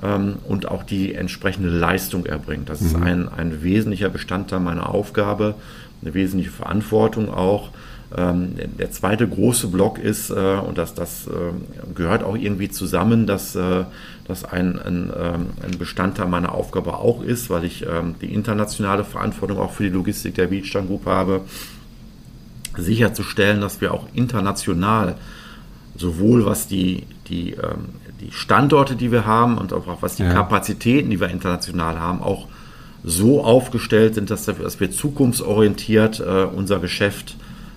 ähm, 0.03 0.37
und 0.47 0.69
auch 0.69 0.83
die 0.83 1.15
entsprechende 1.15 1.69
Leistung 1.69 2.27
erbringt. 2.27 2.69
Das 2.69 2.81
mhm. 2.81 2.87
ist 2.87 2.95
ein, 2.97 3.29
ein 3.29 3.63
wesentlicher 3.63 4.09
Bestandteil 4.09 4.61
meiner 4.61 4.89
Aufgabe, 4.91 5.55
eine 6.03 6.15
wesentliche 6.15 6.51
Verantwortung 6.51 7.33
auch. 7.33 7.71
Ähm, 8.17 8.55
der 8.79 8.91
zweite 8.91 9.29
große 9.29 9.69
Block 9.69 9.99
ist, 9.99 10.31
äh, 10.31 10.35
und 10.35 10.79
das, 10.79 10.95
das 10.95 11.29
äh, 11.29 11.93
gehört 11.95 12.25
auch 12.25 12.37
irgendwie 12.37 12.69
zusammen, 12.69 13.27
dass 13.27 13.55
äh, 13.55 13.85
das 14.27 14.45
ein, 14.45 14.81
ein, 14.81 15.13
ähm, 15.17 15.47
ein, 15.63 15.79
Bestandteil 15.79 16.27
meiner 16.27 16.53
Aufgabe 16.53 16.95
auch 16.97 17.23
ist, 17.23 17.51
weil 17.51 17.65
ich 17.65 17.87
ähm, 17.87 18.17
die 18.21 18.33
internationale 18.35 19.05
Verantwortung 19.05 19.59
auch 19.59 19.73
für 19.73 19.85
die 19.85 19.91
Logistik 19.91 20.35
der 20.35 20.49
Beachstand 20.49 20.89
Group 20.89 21.07
habe, 21.07 21.43
sicherzustellen, 22.77 23.61
dass 23.61 23.81
wir 23.81 23.95
auch 23.95 24.07
international 24.13 25.15
sowohl 26.01 26.47
was 26.47 26.67
die, 26.67 27.07
die 27.29 27.53
ähm, 27.53 28.01
die 28.21 28.33
Standorte, 28.33 28.97
die 28.97 29.13
wir 29.13 29.27
haben 29.27 29.59
und 29.59 29.73
auch 29.73 30.03
was 30.03 30.17
die 30.17 30.23
ja. 30.23 30.33
Kapazitäten, 30.33 31.11
die 31.11 31.21
wir 31.21 31.29
international 31.29 31.99
haben, 31.99 32.23
auch 32.23 32.47
so 33.03 33.43
aufgestellt 33.43 34.15
sind, 34.15 34.31
dass, 34.31 34.45
dass 34.45 34.79
wir 34.79 34.91
zukunftsorientiert 34.91 36.21
äh, 36.21 36.45
unser 36.45 36.81
Geschäft 36.81 37.37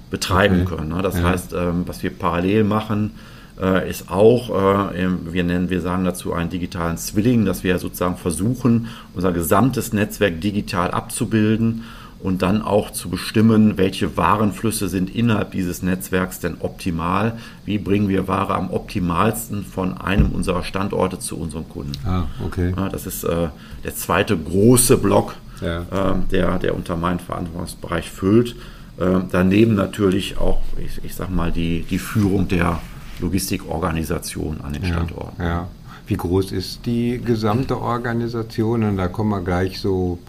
betreiben 0.10 0.64
okay. 0.64 0.76
können. 0.76 0.90
Ne? 0.90 1.02
Das 1.02 1.18
ja. 1.18 1.24
heißt, 1.24 1.54
ähm, 1.54 1.84
was 1.86 2.04
wir 2.04 2.12
parallel 2.12 2.66
machen, 2.66 3.12
äh, 3.60 3.90
ist 3.90 4.12
auch, 4.12 4.50
äh, 4.50 5.08
wir 5.32 5.44
nennen, 5.44 5.70
wir 5.70 5.80
sagen 5.80 6.04
dazu 6.04 6.34
einen 6.34 6.50
digitalen 6.50 6.98
Zwilling, 6.98 7.46
dass 7.46 7.64
wir 7.64 7.80
sozusagen 7.80 8.18
versuchen, 8.18 8.88
unser 9.14 9.32
gesamtes 9.32 9.94
Netzwerk 9.94 10.42
digital 10.42 10.92
abzubilden 10.92 11.84
und 12.24 12.42
dann 12.42 12.62
auch 12.62 12.92
zu 12.92 13.10
bestimmen, 13.10 13.78
welche 13.78 14.16
Warenflüsse 14.16 14.88
sind 14.88 15.14
innerhalb 15.14 15.52
dieses 15.52 15.84
Netzwerks 15.84 16.40
denn 16.40 16.56
optimal, 16.62 17.38
wie 17.66 17.78
bringen 17.78 18.08
wir 18.08 18.30
Ware 18.30 18.56
am 18.56 18.72
optimalsten 18.72 19.66
von 19.66 19.98
einem 19.98 20.32
unserer 20.32 20.64
Standorte 20.64 21.20
zu 21.20 21.38
unserem 21.38 21.68
Kunden. 21.68 21.92
Ah, 22.06 22.24
okay. 22.44 22.74
das 22.92 23.06
ist 23.06 23.26
äh, 23.26 23.50
der 23.84 23.96
zweite 23.96 24.38
große 24.38 24.98
Block, 24.98 25.36
ja. 25.60 25.82
äh, 25.82 26.16
der, 26.32 26.60
der 26.60 26.76
unter 26.76 26.96
meinen 26.96 27.20
Verantwortungsbereich 27.20 28.10
füllt. 28.10 28.56
Äh, 28.98 29.20
daneben 29.30 29.76
natürlich 29.76 30.38
auch, 30.38 30.62
ich, 30.78 31.04
ich 31.04 31.16
sag 31.16 31.30
mal, 31.30 31.52
die, 31.52 31.84
die 31.90 32.00
Führung 32.00 32.48
der 32.48 32.80
Logistikorganisation 33.20 34.62
an 34.62 34.72
den 34.72 34.86
Standorten. 34.86 35.42
Ja, 35.42 35.48
ja. 35.48 35.68
Wie 36.08 36.16
groß 36.16 36.54
ist 36.54 36.86
die 36.86 37.20
gesamte 37.24 37.82
Organisation? 37.82 38.84
Und 38.84 38.98
da 38.98 39.10
kommen 39.10 39.30
wir 39.30 39.42
gleich 39.42 39.80
so 39.82 40.20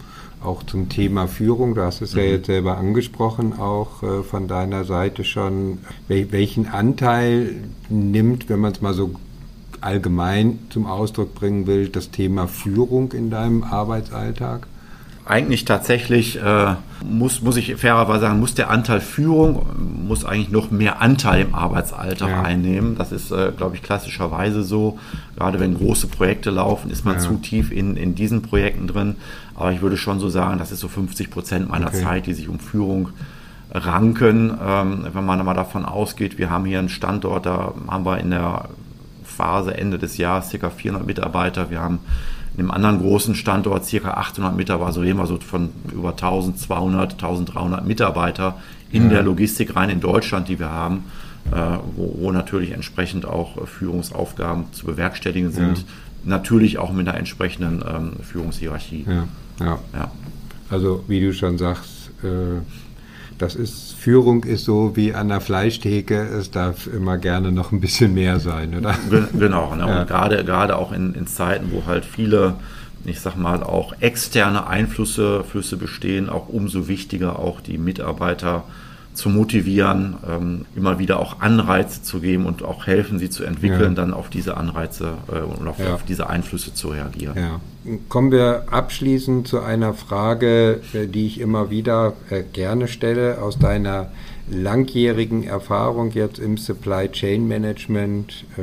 auch 0.43 0.63
zum 0.63 0.89
Thema 0.89 1.27
Führung. 1.27 1.75
Du 1.75 1.81
hast 1.81 2.01
es 2.01 2.13
mhm. 2.13 2.19
ja 2.19 2.25
jetzt 2.25 2.45
selber 2.47 2.77
angesprochen, 2.77 3.53
auch 3.59 4.03
äh, 4.03 4.23
von 4.23 4.47
deiner 4.47 4.83
Seite 4.83 5.23
schon. 5.23 5.79
Wel 6.07 6.31
welchen 6.31 6.67
Anteil 6.67 7.63
nimmt, 7.89 8.49
wenn 8.49 8.59
man 8.59 8.71
es 8.71 8.81
mal 8.81 8.93
so 8.93 9.11
allgemein 9.81 10.59
zum 10.69 10.85
Ausdruck 10.85 11.35
bringen 11.35 11.67
will, 11.67 11.89
das 11.89 12.11
Thema 12.11 12.47
Führung 12.47 13.11
in 13.11 13.29
deinem 13.29 13.63
Arbeitsalltag? 13.63 14.67
Eigentlich 15.25 15.65
tatsächlich, 15.65 16.39
äh, 16.41 16.75
muss, 17.03 17.41
muss 17.41 17.57
ich 17.57 17.75
fairerweise 17.77 18.21
sagen, 18.21 18.39
muss 18.39 18.53
der 18.53 18.69
Anteil 18.69 19.01
Führung, 19.01 19.65
muss 20.07 20.23
eigentlich 20.23 20.51
noch 20.51 20.69
mehr 20.69 21.01
Anteil 21.01 21.41
im 21.41 21.55
Arbeitsalter 21.55 22.29
ja. 22.29 22.41
einnehmen. 22.43 22.95
Das 22.95 23.11
ist, 23.11 23.31
äh, 23.31 23.51
glaube 23.55 23.75
ich, 23.75 23.81
klassischerweise 23.81 24.61
so. 24.61 24.99
Gerade 25.35 25.59
wenn 25.59 25.75
große 25.75 26.07
Projekte 26.07 26.51
laufen, 26.51 26.91
ist 26.91 27.05
man 27.05 27.15
ja. 27.15 27.19
zu 27.21 27.35
tief 27.37 27.71
in, 27.71 27.97
in 27.97 28.13
diesen 28.13 28.43
Projekten 28.43 28.87
drin. 28.87 29.15
Aber 29.55 29.71
ich 29.71 29.81
würde 29.81 29.97
schon 29.97 30.19
so 30.19 30.29
sagen, 30.29 30.59
das 30.59 30.71
ist 30.71 30.79
so 30.79 30.87
50 30.87 31.31
Prozent 31.31 31.69
meiner 31.69 31.87
okay. 31.87 32.03
Zeit, 32.03 32.27
die 32.27 32.33
sich 32.33 32.47
um 32.47 32.59
Führung 32.59 33.09
ranken. 33.71 34.55
Ähm, 34.63 35.07
wenn 35.11 35.25
man 35.25 35.43
mal 35.43 35.55
davon 35.55 35.85
ausgeht, 35.85 36.37
wir 36.37 36.51
haben 36.51 36.65
hier 36.65 36.77
einen 36.77 36.89
Standort, 36.89 37.47
da 37.47 37.73
haben 37.87 38.05
wir 38.05 38.19
in 38.19 38.29
der 38.29 38.69
Phase 39.23 39.75
Ende 39.75 39.97
des 39.97 40.17
Jahres 40.17 40.51
ca. 40.51 40.69
400 40.69 41.05
Mitarbeiter. 41.05 41.71
Wir 41.71 41.81
haben 41.81 41.99
in 42.57 42.61
einem 42.61 42.71
anderen 42.71 42.99
großen 42.99 43.35
Standort 43.35 43.85
circa 43.85 44.11
800 44.11 44.55
Mitarbeiter, 44.55 44.87
also 44.87 45.01
reden 45.01 45.17
wir 45.17 45.27
so 45.27 45.37
von 45.37 45.69
über 45.91 46.11
1200, 46.11 47.13
1300 47.13 47.85
Mitarbeiter 47.85 48.57
in 48.91 49.03
ja. 49.03 49.09
der 49.09 49.23
Logistik 49.23 49.75
rein 49.75 49.89
in 49.89 49.99
Deutschland, 49.99 50.47
die 50.47 50.57
wir 50.57 50.71
haben, 50.71 51.05
äh, 51.51 51.55
wo, 51.95 52.15
wo, 52.19 52.31
natürlich 52.31 52.71
entsprechend 52.71 53.25
auch 53.25 53.67
Führungsaufgaben 53.67 54.71
zu 54.71 54.85
bewerkstelligen 54.85 55.51
sind. 55.51 55.79
Ja. 55.79 55.83
Natürlich 56.23 56.77
auch 56.77 56.91
mit 56.91 57.07
einer 57.07 57.17
entsprechenden 57.17 57.83
ähm, 57.87 58.13
Führungshierarchie. 58.23 59.05
Ja. 59.93 60.11
Also 60.69 61.03
wie 61.07 61.19
du 61.19 61.33
schon 61.33 61.57
sagst, 61.57 62.09
äh, 62.23 62.61
das 63.37 63.55
ist, 63.55 63.93
Führung 63.93 64.43
ist 64.43 64.65
so 64.65 64.95
wie 64.95 65.13
an 65.13 65.29
der 65.29 65.41
Fleischtheke, 65.41 66.15
es 66.15 66.51
darf 66.51 66.87
immer 66.87 67.17
gerne 67.17 67.51
noch 67.51 67.71
ein 67.71 67.81
bisschen 67.81 68.13
mehr 68.13 68.39
sein, 68.39 68.75
oder? 68.77 68.95
Genau, 69.37 69.75
ne? 69.75 69.87
ja. 69.87 70.01
und 70.01 70.07
gerade, 70.07 70.43
gerade 70.45 70.77
auch 70.77 70.91
in, 70.91 71.13
in 71.13 71.27
Zeiten, 71.27 71.71
wo 71.71 71.85
halt 71.85 72.05
viele, 72.05 72.55
ich 73.03 73.19
sag 73.19 73.35
mal, 73.35 73.63
auch 73.63 73.93
externe 73.99 74.67
Einflüsse 74.67 75.43
Flüsse 75.43 75.77
bestehen, 75.77 76.29
auch 76.29 76.49
umso 76.49 76.87
wichtiger 76.87 77.39
auch 77.39 77.61
die 77.61 77.77
Mitarbeiter 77.77 78.63
zu 79.15 79.29
motivieren, 79.29 80.17
ähm, 80.27 80.65
immer 80.75 80.99
wieder 80.99 81.19
auch 81.19 81.39
Anreize 81.39 82.03
zu 82.03 82.19
geben 82.19 82.45
und 82.45 82.63
auch 82.63 82.85
helfen, 82.85 83.17
sie 83.17 83.29
zu 83.29 83.43
entwickeln, 83.43 83.95
ja. 83.95 84.01
dann 84.01 84.13
auf 84.13 84.29
diese 84.29 84.57
Anreize 84.57 85.13
äh, 85.31 85.39
und 85.39 85.67
auf, 85.67 85.79
ja. 85.79 85.95
auf, 85.95 86.03
diese 86.03 86.29
Einflüsse 86.29 86.73
zu 86.73 86.89
reagieren. 86.89 87.35
Ja. 87.35 87.59
Kommen 88.09 88.31
wir 88.31 88.65
abschließend 88.71 89.47
zu 89.47 89.61
einer 89.61 89.93
Frage, 89.93 90.81
äh, 90.93 91.07
die 91.07 91.27
ich 91.27 91.39
immer 91.39 91.69
wieder 91.69 92.13
äh, 92.29 92.43
gerne 92.43 92.87
stelle, 92.87 93.41
aus 93.41 93.57
deiner 93.57 94.11
langjährigen 94.49 95.43
Erfahrung 95.43 96.11
jetzt 96.11 96.37
im 96.37 96.57
Supply 96.57 97.09
Chain 97.09 97.47
Management. 97.47 98.45
Äh, 98.57 98.61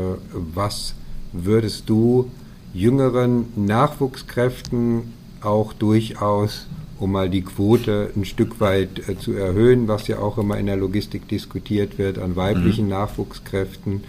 was 0.54 0.94
würdest 1.32 1.88
du 1.88 2.30
jüngeren 2.74 3.46
Nachwuchskräften 3.56 5.14
auch 5.40 5.72
durchaus 5.72 6.66
um 7.02 7.12
mal 7.12 7.28
die 7.28 7.42
Quote 7.42 8.10
ein 8.16 8.24
Stück 8.24 8.60
weit 8.60 9.08
äh, 9.08 9.18
zu 9.18 9.32
erhöhen, 9.32 9.88
was 9.88 10.06
ja 10.06 10.18
auch 10.18 10.38
immer 10.38 10.56
in 10.56 10.66
der 10.66 10.76
Logistik 10.76 11.28
diskutiert 11.28 11.98
wird, 11.98 12.18
an 12.18 12.36
weiblichen 12.36 12.84
mhm. 12.84 12.92
Nachwuchskräften. 12.92 14.04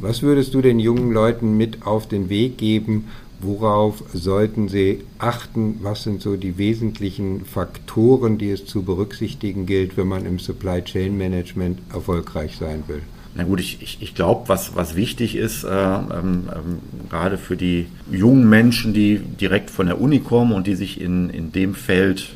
Was 0.00 0.22
würdest 0.22 0.54
du 0.54 0.62
den 0.62 0.80
jungen 0.80 1.12
Leuten 1.12 1.56
mit 1.56 1.86
auf 1.86 2.08
den 2.08 2.28
Weg 2.28 2.56
geben? 2.56 3.08
Worauf 3.40 4.02
sollten 4.12 4.68
sie 4.68 5.04
achten? 5.18 5.78
Was 5.82 6.02
sind 6.02 6.22
so 6.22 6.36
die 6.36 6.58
wesentlichen 6.58 7.44
Faktoren, 7.44 8.38
die 8.38 8.50
es 8.50 8.66
zu 8.66 8.82
berücksichtigen 8.82 9.66
gilt, 9.66 9.96
wenn 9.96 10.08
man 10.08 10.24
im 10.24 10.38
Supply 10.38 10.82
Chain 10.82 11.16
Management 11.18 11.78
erfolgreich 11.92 12.56
sein 12.56 12.84
will? 12.86 13.02
Na 13.34 13.44
gut, 13.44 13.60
ich, 13.60 13.82
ich, 13.82 13.98
ich 14.00 14.14
glaube, 14.14 14.48
was, 14.48 14.74
was 14.74 14.96
wichtig 14.96 15.36
ist, 15.36 15.62
äh, 15.62 15.68
ähm, 15.68 16.48
ähm, 16.52 16.78
gerade 17.08 17.38
für 17.38 17.56
die 17.56 17.86
jungen 18.10 18.48
Menschen, 18.48 18.94
die 18.94 19.18
direkt 19.18 19.70
von 19.70 19.86
der 19.86 20.00
Uni 20.00 20.20
kommen 20.20 20.52
und 20.52 20.66
die 20.66 20.74
sich 20.74 21.00
in, 21.00 21.30
in 21.30 21.52
dem 21.52 21.74
Feld 21.74 22.34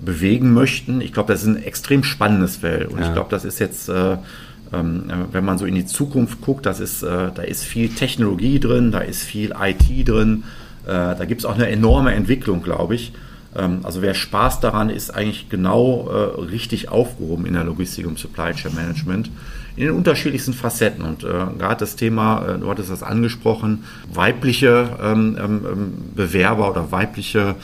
bewegen 0.00 0.52
möchten. 0.52 1.00
Ich 1.00 1.12
glaube, 1.12 1.32
das 1.32 1.42
ist 1.42 1.48
ein 1.48 1.62
extrem 1.62 2.04
spannendes 2.04 2.56
Feld. 2.56 2.90
Und 2.90 3.00
ja. 3.00 3.06
ich 3.06 3.12
glaube, 3.12 3.30
das 3.30 3.44
ist 3.44 3.58
jetzt, 3.58 3.88
äh, 3.88 4.16
ähm, 4.72 5.04
wenn 5.32 5.44
man 5.44 5.58
so 5.58 5.64
in 5.64 5.74
die 5.74 5.86
Zukunft 5.86 6.40
guckt, 6.40 6.66
das 6.66 6.80
ist, 6.80 7.02
äh, 7.02 7.30
da 7.34 7.42
ist 7.42 7.64
viel 7.64 7.88
Technologie 7.88 8.60
drin, 8.60 8.92
da 8.92 9.00
ist 9.00 9.22
viel 9.22 9.54
IT 9.60 10.08
drin, 10.08 10.44
äh, 10.84 10.88
da 10.88 11.24
gibt 11.24 11.40
es 11.40 11.44
auch 11.44 11.54
eine 11.54 11.68
enorme 11.68 12.14
Entwicklung, 12.14 12.62
glaube 12.62 12.94
ich. 12.94 13.12
Ähm, 13.56 13.80
also 13.82 14.02
wer 14.02 14.14
Spaß 14.14 14.60
daran 14.60 14.90
ist, 14.90 15.10
eigentlich 15.10 15.48
genau 15.48 16.08
äh, 16.10 16.40
richtig 16.40 16.88
aufgehoben 16.88 17.46
in 17.46 17.54
der 17.54 17.64
Logistik 17.64 18.06
und 18.06 18.18
Supply 18.18 18.52
Chain 18.52 18.74
Management 18.74 19.30
in 19.76 19.86
den 19.86 19.94
unterschiedlichsten 19.94 20.54
Facetten. 20.54 21.04
Und 21.04 21.24
äh, 21.24 21.28
gerade 21.58 21.80
das 21.80 21.96
Thema, 21.96 22.46
äh, 22.46 22.58
du 22.58 22.68
hattest 22.68 22.90
das 22.90 23.02
angesprochen, 23.02 23.84
weibliche 24.12 24.90
ähm, 25.02 25.36
ähm, 25.38 25.66
ähm 25.70 25.92
Bewerber 26.14 26.70
oder 26.70 26.90
weibliche 26.92 27.54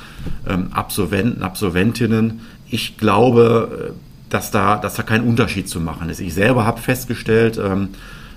ähm, 0.46 0.68
Absolventen, 0.72 1.42
Absolventinnen. 1.42 2.40
Ich 2.68 2.98
glaube, 2.98 3.90
äh, 3.90 3.92
dass 4.28 4.50
da, 4.50 4.76
dass 4.76 4.94
da 4.94 5.02
kein 5.02 5.22
Unterschied 5.22 5.68
zu 5.68 5.80
machen 5.80 6.08
ist. 6.08 6.20
Ich 6.20 6.32
selber 6.34 6.64
habe 6.64 6.80
festgestellt, 6.80 7.60
ähm, 7.62 7.90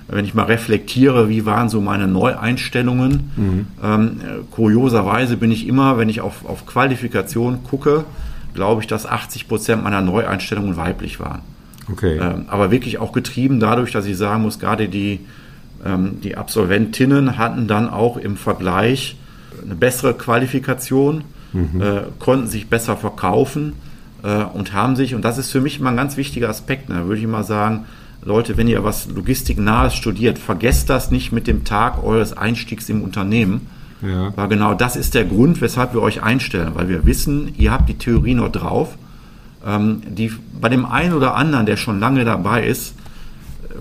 wenn 0.08 0.26
ich 0.26 0.34
mal 0.34 0.44
reflektiere, 0.44 1.30
wie 1.30 1.46
waren 1.46 1.70
so 1.70 1.82
meine 1.82 2.08
Neueinstellungen. 2.08 3.32
Mhm. 3.36 3.68
Ähm, 3.84 4.20
kurioserweise 4.52 5.38
bin 5.38 5.52
ich 5.52 5.68
immer, 5.68 5.98
wenn 5.98 6.10
ich 6.10 6.22
auf, 6.22 6.46
auf 6.46 6.66
Qualifikation 6.66 7.64
gucke, 7.64 8.06
glaube 8.54 8.82
ich, 8.82 8.88
dass 8.88 9.06
80 9.06 9.48
Prozent 9.48 9.84
meiner 9.84 10.02
Neueinstellungen 10.02 10.78
weiblich 10.78 11.20
waren. 11.20 11.42
Okay. 11.92 12.18
Ähm, 12.18 12.46
aber 12.48 12.72
wirklich 12.72 12.98
auch 12.98 13.12
getrieben 13.12 13.60
dadurch, 13.60 13.92
dass 13.92 14.06
ich 14.06 14.18
sagen 14.18 14.44
muss, 14.44 14.60
gerade 14.60 14.88
die, 14.90 15.20
ähm, 15.86 16.20
die 16.24 16.38
Absolventinnen 16.38 17.38
hatten 17.38 17.68
dann 17.68 17.90
auch 17.90 18.18
im 18.18 18.38
Vergleich 18.38 19.18
eine 19.64 19.76
bessere 19.76 20.14
Qualifikation, 20.14 21.24
mhm. 21.54 21.82
äh, 21.82 22.02
konnten 22.20 22.48
sich 22.48 22.70
besser 22.70 22.98
verkaufen 22.98 23.74
äh, 24.24 24.44
und 24.44 24.74
haben 24.74 24.96
sich, 24.96 25.16
und 25.16 25.24
das 25.24 25.38
ist 25.38 25.52
für 25.52 25.62
mich 25.62 25.80
immer 25.80 25.90
ein 25.90 25.98
ganz 25.98 26.18
wichtiger 26.18 26.50
Aspekt, 26.50 26.90
ne, 26.90 27.08
würde 27.08 27.20
ich 27.20 27.28
mal 27.28 27.44
sagen, 27.44 27.86
Leute, 28.26 28.58
wenn 28.58 28.68
ihr 28.68 28.84
was 28.84 29.08
Logistiknahes 29.08 29.96
studiert, 29.96 30.40
vergesst 30.40 30.90
das 30.90 31.12
nicht 31.12 31.32
mit 31.32 31.48
dem 31.48 31.64
Tag 31.64 32.04
eures 32.04 32.36
Einstiegs 32.36 32.90
im 32.90 33.02
Unternehmen. 33.02 33.68
Ja. 34.02 34.34
Weil 34.36 34.50
genau 34.50 34.74
das 34.74 34.98
ist 34.98 35.14
der 35.14 35.24
Grund, 35.24 35.62
weshalb 35.62 35.94
wir 35.94 36.02
euch 36.02 36.22
einstellen, 36.22 36.72
weil 36.74 36.90
wir 36.90 37.06
wissen, 37.06 37.54
ihr 37.58 37.72
habt 37.72 37.88
die 37.88 37.98
Theorie 37.98 38.34
noch 38.34 38.52
drauf 38.52 38.98
ähm, 39.66 40.02
die 40.08 40.32
bei 40.60 40.70
dem 40.70 40.86
einen 40.86 41.14
oder 41.14 41.36
anderen, 41.36 41.66
der 41.66 41.78
schon 41.78 42.00
lange 42.00 42.24
dabei 42.24 42.66
ist, 42.66 42.94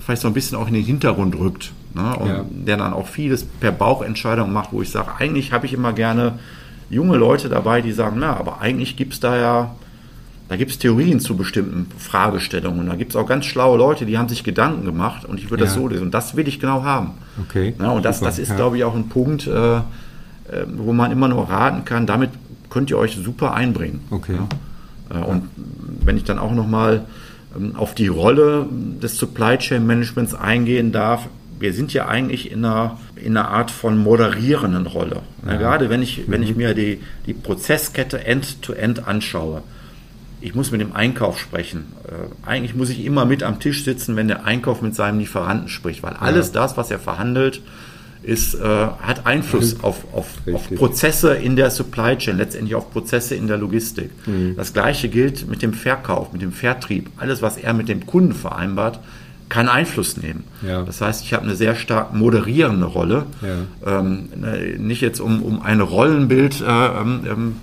vielleicht 0.00 0.22
so 0.22 0.28
ein 0.28 0.34
bisschen 0.34 0.56
auch 0.56 0.66
in 0.66 0.74
den 0.74 0.84
Hintergrund 0.84 1.38
rückt. 1.38 1.72
Ne? 1.94 2.16
Und 2.16 2.28
ja. 2.28 2.44
der 2.48 2.76
dann 2.78 2.92
auch 2.92 3.06
vieles 3.06 3.44
per 3.44 3.70
Bauchentscheidung 3.70 4.52
macht, 4.52 4.72
wo 4.72 4.82
ich 4.82 4.90
sage, 4.90 5.12
eigentlich 5.18 5.52
habe 5.52 5.66
ich 5.66 5.72
immer 5.72 5.92
gerne 5.92 6.38
junge 6.90 7.16
Leute 7.16 7.48
dabei, 7.48 7.82
die 7.82 7.92
sagen, 7.92 8.16
na, 8.18 8.36
aber 8.36 8.60
eigentlich 8.60 8.96
gibt 8.96 9.12
es 9.12 9.20
da 9.20 9.36
ja, 9.36 9.74
da 10.48 10.56
gibt 10.56 10.70
es 10.70 10.78
Theorien 10.78 11.20
zu 11.20 11.36
bestimmten 11.36 11.86
Fragestellungen. 11.98 12.86
Da 12.86 12.96
gibt 12.96 13.12
es 13.12 13.16
auch 13.16 13.26
ganz 13.26 13.46
schlaue 13.46 13.78
Leute, 13.78 14.04
die 14.04 14.18
haben 14.18 14.28
sich 14.28 14.44
Gedanken 14.44 14.84
gemacht 14.84 15.24
und 15.24 15.38
ich 15.38 15.50
würde 15.50 15.64
ja. 15.64 15.66
das 15.66 15.74
so 15.74 15.88
lesen. 15.88 16.04
Und 16.04 16.14
das 16.14 16.36
will 16.36 16.46
ich 16.46 16.60
genau 16.60 16.82
haben. 16.82 17.12
Okay. 17.40 17.74
Ja, 17.78 17.90
und 17.90 18.04
das, 18.04 18.20
das 18.20 18.38
ist, 18.38 18.50
ja. 18.50 18.56
glaube 18.56 18.76
ich, 18.76 18.84
auch 18.84 18.94
ein 18.94 19.08
Punkt, 19.08 19.46
äh, 19.46 19.76
äh, 19.76 19.82
wo 20.76 20.92
man 20.92 21.12
immer 21.12 21.28
nur 21.28 21.48
raten 21.48 21.84
kann, 21.84 22.06
damit 22.06 22.30
könnt 22.68 22.90
ihr 22.90 22.98
euch 22.98 23.16
super 23.16 23.54
einbringen. 23.54 24.00
Okay. 24.10 24.34
Ja? 25.10 25.20
Äh, 25.20 25.24
und 25.24 25.48
wenn 25.56 26.16
ich 26.18 26.24
dann 26.24 26.38
auch 26.38 26.52
nochmal 26.52 27.06
ähm, 27.56 27.74
auf 27.76 27.94
die 27.94 28.08
Rolle 28.08 28.66
des 28.70 29.16
Supply 29.16 29.56
Chain 29.56 29.86
Managements 29.86 30.34
eingehen 30.34 30.92
darf, 30.92 31.28
wir 31.58 31.72
sind 31.72 31.94
ja 31.94 32.06
eigentlich 32.06 32.50
in 32.50 32.64
einer, 32.64 32.98
in 33.16 33.36
einer 33.36 33.48
Art 33.48 33.70
von 33.70 33.96
moderierenden 33.96 34.86
Rolle. 34.86 35.22
Ja. 35.46 35.56
Gerade 35.56 35.88
wenn 35.88 36.02
ich, 36.02 36.24
wenn 36.26 36.42
ich 36.42 36.50
mhm. 36.50 36.56
mir 36.58 36.74
die, 36.74 37.00
die 37.26 37.32
Prozesskette 37.32 38.26
end-to-end 38.26 39.00
-end 39.00 39.04
anschaue. 39.06 39.62
Ich 40.44 40.54
muss 40.54 40.70
mit 40.70 40.82
dem 40.82 40.92
Einkauf 40.92 41.38
sprechen. 41.38 41.86
Äh, 42.06 42.46
eigentlich 42.46 42.74
muss 42.74 42.90
ich 42.90 43.02
immer 43.02 43.24
mit 43.24 43.42
am 43.42 43.60
Tisch 43.60 43.82
sitzen, 43.82 44.14
wenn 44.14 44.28
der 44.28 44.44
Einkauf 44.44 44.82
mit 44.82 44.94
seinem 44.94 45.18
Lieferanten 45.18 45.70
spricht, 45.70 46.02
weil 46.02 46.12
alles 46.12 46.48
ja. 46.48 46.60
das, 46.60 46.76
was 46.76 46.90
er 46.90 46.98
verhandelt, 46.98 47.62
ist, 48.22 48.54
äh, 48.54 48.58
hat 48.62 49.24
Einfluss 49.24 49.82
auf, 49.82 50.04
auf, 50.12 50.26
auf, 50.52 50.74
Prozesse 50.74 51.34
in 51.34 51.56
der 51.56 51.70
Supply 51.70 52.18
Chain, 52.18 52.36
letztendlich 52.36 52.74
auf 52.74 52.90
Prozesse 52.90 53.34
in 53.34 53.46
der 53.46 53.56
Logistik. 53.56 54.10
Mhm. 54.26 54.54
Das 54.54 54.74
gleiche 54.74 55.08
gilt 55.08 55.48
mit 55.48 55.62
dem 55.62 55.72
Verkauf, 55.72 56.34
mit 56.34 56.42
dem 56.42 56.52
Vertrieb. 56.52 57.08
Alles, 57.16 57.40
was 57.40 57.56
er 57.56 57.72
mit 57.72 57.88
dem 57.88 58.04
Kunden 58.04 58.34
vereinbart, 58.34 59.00
kann 59.48 59.70
Einfluss 59.70 60.18
nehmen. 60.18 60.44
Ja. 60.60 60.82
Das 60.82 61.00
heißt, 61.00 61.24
ich 61.24 61.32
habe 61.32 61.44
eine 61.44 61.56
sehr 61.56 61.74
stark 61.74 62.12
moderierende 62.12 62.84
Rolle. 62.84 63.24
Ja. 63.40 64.00
Ähm, 64.00 64.28
ne, 64.36 64.76
nicht 64.78 65.00
jetzt 65.00 65.20
um, 65.20 65.42
um 65.42 65.62
ein 65.62 65.80
Rollenbild 65.80 66.60
äh, 66.60 66.64
ähm, 66.66 67.20
ähm, 67.26 67.56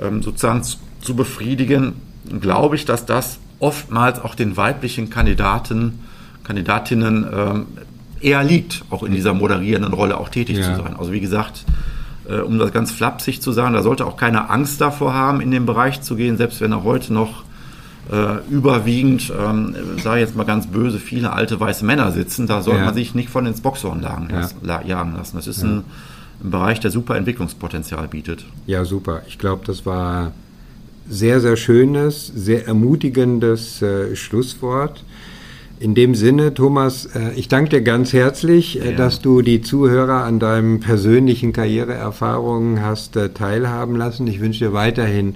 ähm 0.00 0.22
sozusagen 0.22 0.62
zu, 0.62 0.78
zu 1.02 1.14
befriedigen, 1.14 1.94
glaube 2.40 2.76
ich, 2.76 2.84
dass 2.84 3.06
das 3.06 3.38
oftmals 3.58 4.20
auch 4.20 4.34
den 4.34 4.56
weiblichen 4.56 5.10
Kandidaten, 5.10 6.00
Kandidatinnen 6.44 7.26
ähm, 7.32 7.66
eher 8.20 8.42
liegt, 8.42 8.84
auch 8.90 9.02
in 9.02 9.12
dieser 9.12 9.34
moderierenden 9.34 9.92
Rolle 9.92 10.18
auch 10.18 10.28
tätig 10.28 10.58
ja. 10.58 10.64
zu 10.64 10.82
sein. 10.82 10.96
Also 10.96 11.12
wie 11.12 11.20
gesagt, 11.20 11.64
äh, 12.28 12.40
um 12.40 12.58
das 12.58 12.72
ganz 12.72 12.90
flapsig 12.90 13.40
zu 13.40 13.52
sagen, 13.52 13.74
da 13.74 13.82
sollte 13.82 14.06
auch 14.06 14.16
keine 14.16 14.50
Angst 14.50 14.80
davor 14.80 15.14
haben, 15.14 15.40
in 15.40 15.50
den 15.50 15.66
Bereich 15.66 16.02
zu 16.02 16.16
gehen, 16.16 16.36
selbst 16.36 16.60
wenn 16.60 16.72
er 16.72 16.84
heute 16.84 17.12
noch 17.12 17.44
äh, 18.10 18.38
überwiegend, 18.50 19.32
ähm, 19.38 19.74
sage 20.02 20.20
ich 20.20 20.26
jetzt 20.26 20.36
mal 20.36 20.44
ganz 20.44 20.66
böse, 20.66 20.98
viele 20.98 21.32
alte 21.32 21.58
weiße 21.58 21.84
Männer 21.84 22.10
sitzen, 22.12 22.46
da 22.46 22.62
soll 22.62 22.76
ja. 22.76 22.84
man 22.86 22.94
sich 22.94 23.14
nicht 23.14 23.28
von 23.28 23.46
ins 23.46 23.60
Boxhorn 23.60 24.02
jagen, 24.02 24.28
ja. 24.30 24.82
jagen 24.82 25.14
lassen. 25.14 25.36
Das 25.36 25.46
ist 25.46 25.62
ein, 25.62 25.84
ein 26.42 26.50
Bereich, 26.50 26.80
der 26.80 26.90
super 26.90 27.16
Entwicklungspotenzial 27.16 28.08
bietet. 28.08 28.44
Ja, 28.66 28.84
super. 28.84 29.22
Ich 29.28 29.38
glaube, 29.38 29.64
das 29.64 29.86
war 29.86 30.32
sehr, 31.08 31.40
sehr 31.40 31.56
schönes, 31.56 32.26
sehr 32.34 32.66
ermutigendes 32.66 33.82
äh, 33.82 34.16
Schlusswort. 34.16 35.04
In 35.82 35.96
dem 35.96 36.14
Sinne, 36.14 36.54
Thomas, 36.54 37.06
äh, 37.06 37.32
ich 37.34 37.48
danke 37.48 37.70
dir 37.70 37.82
ganz 37.82 38.12
herzlich, 38.12 38.80
äh, 38.80 38.92
ja. 38.92 38.96
dass 38.96 39.20
du 39.20 39.42
die 39.42 39.62
Zuhörer 39.62 40.22
an 40.22 40.38
deinen 40.38 40.78
persönlichen 40.78 41.52
Karriereerfahrungen 41.52 42.82
hast 42.82 43.16
äh, 43.16 43.30
teilhaben 43.30 43.96
lassen. 43.96 44.28
Ich 44.28 44.38
wünsche 44.40 44.66
dir 44.66 44.72
weiterhin 44.72 45.34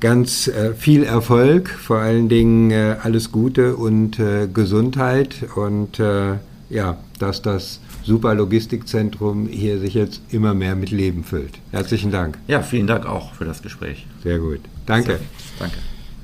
ganz 0.00 0.48
äh, 0.48 0.72
viel 0.72 1.02
Erfolg, 1.02 1.68
vor 1.68 1.98
allen 1.98 2.30
Dingen 2.30 2.72
alles 3.02 3.32
Gute 3.32 3.76
und 3.76 4.18
Gesundheit 4.54 5.46
und 5.56 5.98
ja, 6.68 6.98
dass 7.18 7.42
das 7.42 7.80
Super 8.02 8.34
Logistikzentrum 8.34 9.46
hier 9.46 9.78
sich 9.78 9.94
jetzt 9.94 10.20
immer 10.30 10.54
mehr 10.54 10.76
mit 10.76 10.90
Leben 10.90 11.24
füllt. 11.24 11.58
Herzlichen 11.72 12.10
Dank. 12.10 12.38
Ja, 12.46 12.62
vielen 12.62 12.86
Dank 12.86 13.04
auch 13.06 13.34
für 13.34 13.44
das 13.44 13.62
Gespräch. 13.62 14.06
Sehr 14.22 14.38
gut. 14.38 14.60
Danke. 14.86 15.20
Danke. 15.58 15.95